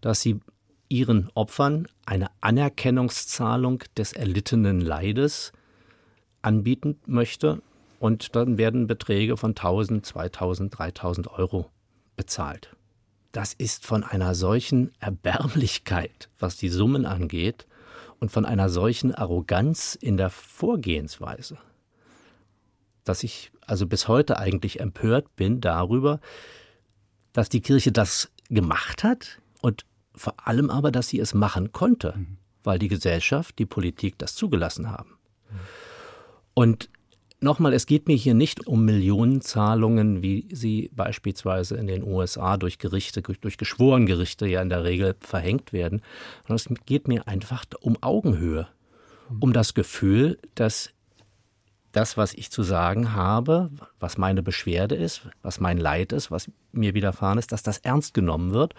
dass 0.00 0.20
sie 0.20 0.38
ihren 0.88 1.30
Opfern 1.34 1.88
eine 2.04 2.28
Anerkennungszahlung 2.40 3.82
des 3.96 4.12
erlittenen 4.12 4.80
Leides 4.80 5.52
anbieten 6.42 7.00
möchte. 7.06 7.62
Und 7.98 8.36
dann 8.36 8.58
werden 8.58 8.86
Beträge 8.86 9.36
von 9.36 9.50
1000, 9.50 10.04
2000, 10.06 10.78
3000 10.78 11.28
Euro 11.32 11.70
bezahlt. 12.16 12.76
Das 13.32 13.52
ist 13.52 13.86
von 13.86 14.02
einer 14.02 14.34
solchen 14.34 14.90
Erbärmlichkeit, 14.98 16.28
was 16.38 16.56
die 16.56 16.68
Summen 16.68 17.06
angeht, 17.06 17.66
und 18.18 18.30
von 18.30 18.44
einer 18.44 18.68
solchen 18.68 19.14
Arroganz 19.14 19.94
in 19.94 20.18
der 20.18 20.28
Vorgehensweise, 20.30 21.56
dass 23.04 23.22
ich 23.22 23.50
also 23.62 23.86
bis 23.86 24.08
heute 24.08 24.38
eigentlich 24.38 24.78
empört 24.78 25.34
bin 25.36 25.60
darüber, 25.60 26.20
dass 27.32 27.48
die 27.48 27.62
Kirche 27.62 27.92
das 27.92 28.30
gemacht 28.50 29.04
hat 29.04 29.40
und 29.62 29.86
vor 30.14 30.34
allem 30.46 30.68
aber, 30.70 30.90
dass 30.90 31.08
sie 31.08 31.18
es 31.18 31.32
machen 31.32 31.72
konnte, 31.72 32.14
mhm. 32.16 32.36
weil 32.62 32.78
die 32.78 32.88
Gesellschaft, 32.88 33.58
die 33.58 33.64
Politik 33.64 34.18
das 34.18 34.34
zugelassen 34.34 34.90
haben. 34.90 35.18
Mhm. 35.48 35.56
Und 36.52 36.90
nochmal, 37.40 37.72
es 37.72 37.86
geht 37.86 38.06
mir 38.06 38.16
hier 38.16 38.34
nicht 38.34 38.66
um 38.66 38.84
Millionenzahlungen, 38.84 40.22
wie 40.22 40.48
sie 40.52 40.90
beispielsweise 40.94 41.76
in 41.76 41.86
den 41.86 42.02
USA 42.02 42.56
durch 42.56 42.78
Gerichte, 42.78 43.22
durch 43.22 43.58
Geschworengerichte 43.58 44.46
ja 44.46 44.62
in 44.62 44.68
der 44.68 44.84
Regel 44.84 45.16
verhängt 45.20 45.72
werden, 45.72 46.02
sondern 46.46 46.76
es 46.78 46.86
geht 46.86 47.08
mir 47.08 47.26
einfach 47.26 47.64
um 47.80 47.96
Augenhöhe, 48.02 48.68
um 49.40 49.52
das 49.52 49.74
Gefühl, 49.74 50.38
dass 50.54 50.90
das, 51.92 52.16
was 52.16 52.34
ich 52.34 52.50
zu 52.50 52.62
sagen 52.62 53.14
habe, 53.14 53.70
was 53.98 54.16
meine 54.16 54.42
Beschwerde 54.42 54.94
ist, 54.94 55.22
was 55.42 55.58
mein 55.58 55.76
Leid 55.76 56.12
ist, 56.12 56.30
was 56.30 56.50
mir 56.72 56.94
widerfahren 56.94 57.38
ist, 57.38 57.50
dass 57.50 57.64
das 57.64 57.78
ernst 57.78 58.14
genommen 58.14 58.52
wird 58.52 58.74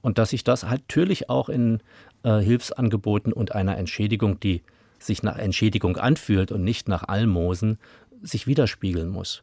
und 0.00 0.16
dass 0.16 0.32
ich 0.32 0.42
das 0.42 0.64
halt 0.64 0.82
natürlich 0.82 1.28
auch 1.28 1.50
in 1.50 1.80
äh, 2.22 2.38
Hilfsangeboten 2.38 3.32
und 3.32 3.54
einer 3.54 3.76
Entschädigung, 3.76 4.40
die 4.40 4.62
sich 4.98 5.22
nach 5.22 5.36
Entschädigung 5.36 5.96
anfühlt 5.96 6.52
und 6.52 6.64
nicht 6.64 6.88
nach 6.88 7.04
Almosen, 7.04 7.78
sich 8.22 8.46
widerspiegeln 8.46 9.08
muss. 9.08 9.42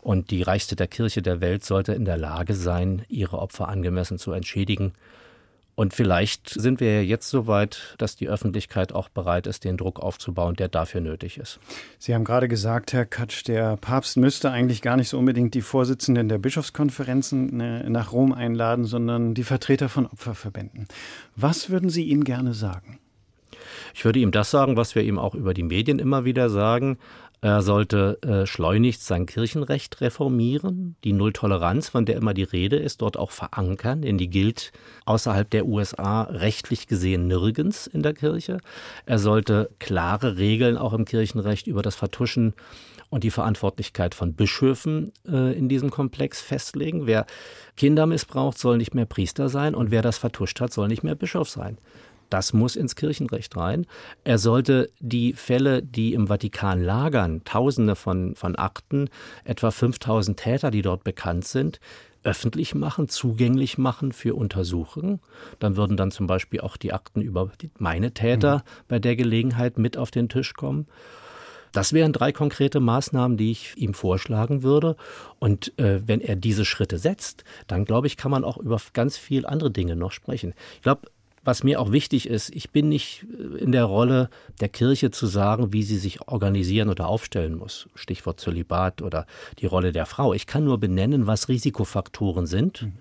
Und 0.00 0.30
die 0.30 0.42
reichste 0.42 0.76
der 0.76 0.86
Kirche 0.86 1.22
der 1.22 1.40
Welt 1.40 1.64
sollte 1.64 1.92
in 1.92 2.04
der 2.04 2.16
Lage 2.16 2.54
sein, 2.54 3.04
ihre 3.08 3.38
Opfer 3.38 3.68
angemessen 3.68 4.18
zu 4.18 4.32
entschädigen. 4.32 4.92
Und 5.74 5.94
vielleicht 5.94 6.48
sind 6.48 6.80
wir 6.80 6.92
ja 6.94 7.00
jetzt 7.02 7.28
so 7.28 7.46
weit, 7.46 7.94
dass 7.98 8.16
die 8.16 8.28
Öffentlichkeit 8.28 8.92
auch 8.92 9.08
bereit 9.08 9.46
ist, 9.46 9.62
den 9.62 9.76
Druck 9.76 10.00
aufzubauen, 10.00 10.56
der 10.56 10.66
dafür 10.66 11.00
nötig 11.00 11.38
ist. 11.38 11.60
Sie 12.00 12.16
haben 12.16 12.24
gerade 12.24 12.48
gesagt, 12.48 12.92
Herr 12.92 13.06
Katsch, 13.06 13.46
der 13.46 13.76
Papst 13.76 14.16
müsste 14.16 14.50
eigentlich 14.50 14.82
gar 14.82 14.96
nicht 14.96 15.08
so 15.08 15.18
unbedingt 15.18 15.54
die 15.54 15.60
Vorsitzenden 15.60 16.28
der 16.28 16.38
Bischofskonferenzen 16.38 17.60
äh, 17.60 17.88
nach 17.90 18.12
Rom 18.12 18.32
einladen, 18.32 18.86
sondern 18.86 19.34
die 19.34 19.44
Vertreter 19.44 19.88
von 19.88 20.06
Opferverbänden. 20.06 20.88
Was 21.36 21.70
würden 21.70 21.90
Sie 21.90 22.04
ihm 22.04 22.24
gerne 22.24 22.54
sagen? 22.54 22.98
Ich 23.98 24.04
würde 24.04 24.20
ihm 24.20 24.30
das 24.30 24.52
sagen, 24.52 24.76
was 24.76 24.94
wir 24.94 25.02
ihm 25.02 25.18
auch 25.18 25.34
über 25.34 25.54
die 25.54 25.64
Medien 25.64 25.98
immer 25.98 26.24
wieder 26.24 26.50
sagen. 26.50 26.98
Er 27.40 27.62
sollte 27.62 28.22
äh, 28.22 28.46
schleunigst 28.46 29.04
sein 29.04 29.26
Kirchenrecht 29.26 30.00
reformieren, 30.00 30.94
die 31.02 31.12
Nulltoleranz, 31.12 31.88
von 31.88 32.04
der 32.04 32.14
immer 32.14 32.32
die 32.32 32.44
Rede 32.44 32.76
ist, 32.76 33.02
dort 33.02 33.16
auch 33.16 33.32
verankern, 33.32 34.02
denn 34.02 34.16
die 34.16 34.30
gilt 34.30 34.70
außerhalb 35.04 35.50
der 35.50 35.66
USA 35.66 36.22
rechtlich 36.22 36.86
gesehen 36.86 37.26
nirgends 37.26 37.88
in 37.88 38.04
der 38.04 38.14
Kirche. 38.14 38.58
Er 39.04 39.18
sollte 39.18 39.68
klare 39.80 40.36
Regeln 40.36 40.76
auch 40.76 40.92
im 40.92 41.04
Kirchenrecht 41.04 41.66
über 41.66 41.82
das 41.82 41.96
Vertuschen 41.96 42.54
und 43.10 43.24
die 43.24 43.32
Verantwortlichkeit 43.32 44.14
von 44.14 44.34
Bischöfen 44.34 45.12
äh, 45.26 45.58
in 45.58 45.68
diesem 45.68 45.90
Komplex 45.90 46.40
festlegen. 46.40 47.08
Wer 47.08 47.26
Kinder 47.76 48.06
missbraucht, 48.06 48.58
soll 48.58 48.76
nicht 48.76 48.94
mehr 48.94 49.06
Priester 49.06 49.48
sein 49.48 49.74
und 49.74 49.90
wer 49.90 50.02
das 50.02 50.18
vertuscht 50.18 50.60
hat, 50.60 50.72
soll 50.72 50.86
nicht 50.86 51.02
mehr 51.02 51.16
Bischof 51.16 51.48
sein. 51.48 51.78
Das 52.30 52.52
muss 52.52 52.76
ins 52.76 52.96
Kirchenrecht 52.96 53.56
rein. 53.56 53.86
Er 54.24 54.38
sollte 54.38 54.90
die 55.00 55.32
Fälle, 55.32 55.82
die 55.82 56.14
im 56.14 56.28
Vatikan 56.28 56.82
lagern, 56.82 57.42
Tausende 57.44 57.94
von, 57.94 58.34
von 58.34 58.56
Akten, 58.56 59.08
etwa 59.44 59.70
5000 59.70 60.38
Täter, 60.38 60.70
die 60.70 60.82
dort 60.82 61.04
bekannt 61.04 61.46
sind, 61.46 61.80
öffentlich 62.22 62.74
machen, 62.74 63.08
zugänglich 63.08 63.78
machen 63.78 64.12
für 64.12 64.34
Untersuchungen. 64.34 65.20
Dann 65.58 65.76
würden 65.76 65.96
dann 65.96 66.10
zum 66.10 66.26
Beispiel 66.26 66.60
auch 66.60 66.76
die 66.76 66.92
Akten 66.92 67.22
über 67.22 67.50
meine 67.78 68.12
Täter 68.12 68.58
mhm. 68.58 68.62
bei 68.88 68.98
der 68.98 69.16
Gelegenheit 69.16 69.78
mit 69.78 69.96
auf 69.96 70.10
den 70.10 70.28
Tisch 70.28 70.54
kommen. 70.54 70.86
Das 71.72 71.92
wären 71.92 72.12
drei 72.12 72.32
konkrete 72.32 72.80
Maßnahmen, 72.80 73.36
die 73.36 73.50
ich 73.50 73.76
ihm 73.76 73.94
vorschlagen 73.94 74.62
würde. 74.62 74.96
Und 75.38 75.78
äh, 75.78 76.00
wenn 76.06 76.20
er 76.20 76.36
diese 76.36 76.64
Schritte 76.64 76.98
setzt, 76.98 77.44
dann 77.66 77.84
glaube 77.84 78.06
ich, 78.06 78.16
kann 78.16 78.30
man 78.30 78.44
auch 78.44 78.56
über 78.56 78.80
ganz 78.94 79.16
viel 79.16 79.46
andere 79.46 79.70
Dinge 79.70 79.94
noch 79.94 80.12
sprechen. 80.12 80.54
Ich 80.76 80.82
glaube, 80.82 81.02
was 81.48 81.64
mir 81.64 81.80
auch 81.80 81.92
wichtig 81.92 82.28
ist, 82.28 82.54
ich 82.54 82.72
bin 82.72 82.90
nicht 82.90 83.24
äh, 83.32 83.56
in 83.56 83.72
der 83.72 83.86
Rolle 83.86 84.28
der 84.60 84.68
Kirche 84.68 85.10
zu 85.10 85.26
sagen, 85.26 85.72
wie 85.72 85.82
sie 85.82 85.96
sich 85.96 86.28
organisieren 86.28 86.90
oder 86.90 87.08
aufstellen 87.08 87.56
muss. 87.56 87.88
Stichwort 87.94 88.38
Zölibat 88.38 89.00
oder 89.00 89.26
die 89.58 89.64
Rolle 89.64 89.92
der 89.92 90.04
Frau. 90.04 90.34
Ich 90.34 90.46
kann 90.46 90.64
nur 90.64 90.78
benennen, 90.78 91.26
was 91.26 91.48
Risikofaktoren 91.48 92.46
sind. 92.46 92.82
Mhm. 92.82 92.92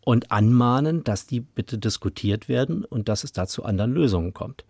Und 0.00 0.32
anmahnen, 0.32 1.04
dass 1.04 1.26
die 1.26 1.40
bitte 1.40 1.78
diskutiert 1.78 2.48
werden 2.48 2.84
und 2.84 3.08
dass 3.08 3.24
es 3.24 3.32
da 3.32 3.46
zu 3.46 3.64
anderen 3.64 3.94
Lösungen 3.94 4.34
kommt. 4.34 4.64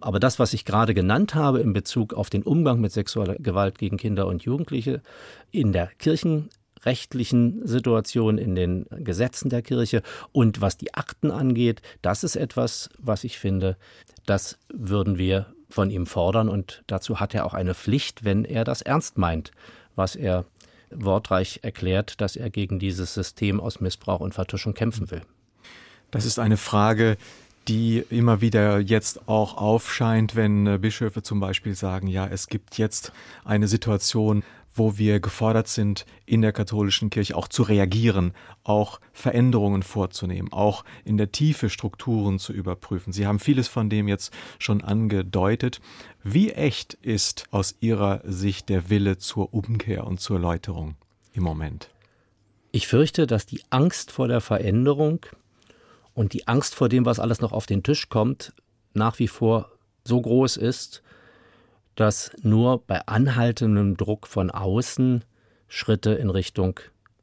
Aber 0.00 0.20
das, 0.20 0.38
was 0.38 0.52
ich 0.52 0.64
gerade 0.64 0.94
genannt 0.94 1.34
habe 1.34 1.60
in 1.60 1.72
Bezug 1.72 2.14
auf 2.14 2.30
den 2.30 2.42
Umgang 2.42 2.80
mit 2.80 2.92
sexueller 2.92 3.34
Gewalt 3.36 3.78
gegen 3.78 3.96
Kinder 3.96 4.26
und 4.26 4.44
Jugendliche 4.44 5.00
in 5.50 5.72
der 5.72 5.88
Kirchen 5.98 6.50
rechtlichen 6.84 7.66
Situation, 7.66 8.38
in 8.38 8.54
den 8.54 8.86
Gesetzen 8.90 9.50
der 9.50 9.62
Kirche 9.62 10.02
und 10.32 10.60
was 10.60 10.76
die 10.76 10.94
Akten 10.94 11.30
angeht, 11.30 11.82
das 12.02 12.24
ist 12.24 12.36
etwas, 12.36 12.90
was 12.98 13.24
ich 13.24 13.38
finde, 13.38 13.76
das 14.26 14.58
würden 14.72 15.18
wir 15.18 15.46
von 15.68 15.90
ihm 15.90 16.06
fordern 16.06 16.48
und 16.48 16.82
dazu 16.86 17.20
hat 17.20 17.34
er 17.34 17.46
auch 17.46 17.54
eine 17.54 17.74
Pflicht, 17.74 18.24
wenn 18.24 18.44
er 18.44 18.64
das 18.64 18.82
ernst 18.82 19.18
meint, 19.18 19.52
was 19.94 20.16
er 20.16 20.44
wortreich 20.90 21.60
erklärt, 21.62 22.20
dass 22.20 22.36
er 22.36 22.50
gegen 22.50 22.78
dieses 22.78 23.14
System 23.14 23.60
aus 23.60 23.80
Missbrauch 23.80 24.20
und 24.20 24.34
Vertuschung 24.34 24.74
kämpfen 24.74 25.10
will. 25.10 25.22
Das 26.10 26.24
ist 26.24 26.38
eine 26.38 26.56
Frage, 26.56 27.16
die 27.68 28.04
immer 28.10 28.40
wieder 28.40 28.80
jetzt 28.80 29.28
auch 29.28 29.56
aufscheint, 29.56 30.34
wenn 30.34 30.66
äh, 30.66 30.78
Bischöfe 30.78 31.22
zum 31.22 31.40
Beispiel 31.40 31.74
sagen, 31.74 32.08
ja, 32.08 32.26
es 32.26 32.48
gibt 32.48 32.78
jetzt 32.78 33.12
eine 33.44 33.68
Situation, 33.68 34.42
wo 34.72 34.98
wir 34.98 35.20
gefordert 35.20 35.68
sind, 35.68 36.06
in 36.26 36.42
der 36.42 36.52
katholischen 36.52 37.10
Kirche 37.10 37.36
auch 37.36 37.48
zu 37.48 37.62
reagieren, 37.62 38.32
auch 38.62 39.00
Veränderungen 39.12 39.82
vorzunehmen, 39.82 40.52
auch 40.52 40.84
in 41.04 41.16
der 41.16 41.32
Tiefe 41.32 41.70
Strukturen 41.70 42.38
zu 42.38 42.52
überprüfen. 42.52 43.12
Sie 43.12 43.26
haben 43.26 43.38
vieles 43.38 43.68
von 43.68 43.90
dem 43.90 44.08
jetzt 44.08 44.32
schon 44.58 44.82
angedeutet. 44.82 45.80
Wie 46.22 46.52
echt 46.52 46.94
ist 46.94 47.44
aus 47.50 47.74
Ihrer 47.80 48.20
Sicht 48.24 48.68
der 48.68 48.90
Wille 48.90 49.18
zur 49.18 49.52
Umkehr 49.52 50.06
und 50.06 50.20
zur 50.20 50.38
Läuterung 50.38 50.94
im 51.32 51.42
Moment? 51.42 51.90
Ich 52.72 52.86
fürchte, 52.86 53.26
dass 53.26 53.46
die 53.46 53.62
Angst 53.70 54.12
vor 54.12 54.28
der 54.28 54.40
Veränderung 54.40 55.26
und 56.14 56.32
die 56.32 56.46
Angst 56.46 56.74
vor 56.74 56.88
dem, 56.88 57.04
was 57.04 57.18
alles 57.18 57.40
noch 57.40 57.52
auf 57.52 57.66
den 57.66 57.82
Tisch 57.82 58.08
kommt, 58.08 58.52
nach 58.94 59.18
wie 59.18 59.28
vor 59.28 59.72
so 60.04 60.20
groß 60.20 60.56
ist, 60.56 61.02
dass 62.00 62.32
nur 62.40 62.82
bei 62.86 63.06
anhaltendem 63.06 63.94
Druck 63.94 64.26
von 64.26 64.50
außen 64.50 65.22
Schritte 65.68 66.12
in 66.12 66.30
Richtung 66.30 66.80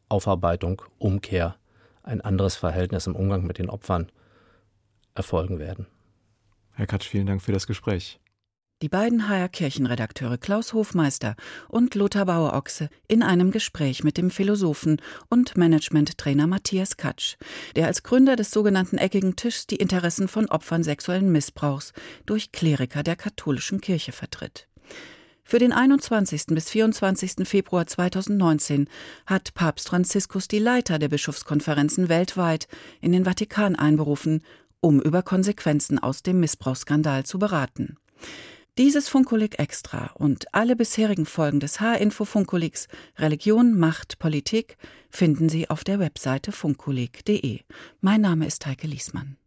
Aufarbeitung, 0.07 0.83
Umkehr, 0.99 1.55
ein 2.03 2.21
anderes 2.21 2.55
Verhältnis 2.55 3.07
im 3.07 3.15
Umgang 3.15 3.43
mit 3.47 3.57
den 3.57 3.71
Opfern 3.71 4.11
erfolgen 5.15 5.57
werden. 5.57 5.87
Herr 6.73 6.85
Katsch, 6.85 7.07
vielen 7.07 7.25
Dank 7.25 7.41
für 7.41 7.53
das 7.53 7.65
Gespräch. 7.65 8.19
Die 8.83 8.89
beiden 8.89 9.27
HR 9.27 9.49
Kirchenredakteure 9.49 10.37
Klaus 10.37 10.73
Hofmeister 10.73 11.35
und 11.67 11.95
Lothar 11.95 12.27
Bauer-Ochse 12.27 12.89
in 13.07 13.23
einem 13.23 13.49
Gespräch 13.49 14.03
mit 14.03 14.17
dem 14.17 14.29
Philosophen 14.29 15.01
und 15.31 15.57
Managementtrainer 15.57 16.45
Matthias 16.45 16.97
Katsch, 16.97 17.37
der 17.75 17.87
als 17.87 18.03
Gründer 18.03 18.35
des 18.35 18.51
sogenannten 18.51 18.99
Eckigen 18.99 19.35
Tischs 19.35 19.65
die 19.65 19.77
Interessen 19.77 20.27
von 20.27 20.47
Opfern 20.47 20.83
sexuellen 20.83 21.31
Missbrauchs 21.31 21.93
durch 22.27 22.51
Kleriker 22.51 23.01
der 23.01 23.15
katholischen 23.15 23.81
Kirche 23.81 24.11
vertritt. 24.11 24.66
Für 25.43 25.59
den 25.59 25.71
21. 25.71 26.47
bis 26.47 26.69
24. 26.69 27.47
Februar 27.47 27.87
2019 27.87 28.89
hat 29.25 29.53
Papst 29.53 29.87
Franziskus 29.87 30.49
die 30.49 30.59
Leiter 30.59 30.99
der 30.99 31.07
Bischofskonferenzen 31.07 32.09
weltweit 32.09 32.67
in 32.99 33.13
den 33.13 33.23
Vatikan 33.23 33.77
einberufen, 33.77 34.43
um 34.81 35.01
über 35.01 35.23
Konsequenzen 35.23 35.99
aus 35.99 36.21
dem 36.21 36.41
Missbrauchsskandal 36.41 37.25
zu 37.25 37.39
beraten. 37.39 37.95
Dieses 38.77 39.09
Funkolik 39.09 39.57
Extra 39.57 40.11
und 40.15 40.53
alle 40.53 40.75
bisherigen 40.75 41.25
Folgen 41.25 41.59
des 41.59 41.79
H-Info 41.79 42.25
Funkolix 42.25 42.87
Religion, 43.17 43.73
Macht, 43.73 44.19
Politik 44.19 44.77
finden 45.09 45.49
Sie 45.49 45.69
auf 45.69 45.83
der 45.83 45.99
Webseite 45.99 46.51
funkolik.de. 46.51 47.61
Mein 48.01 48.21
Name 48.21 48.45
ist 48.45 48.65
Heike 48.65 48.85
Liesmann. 48.85 49.37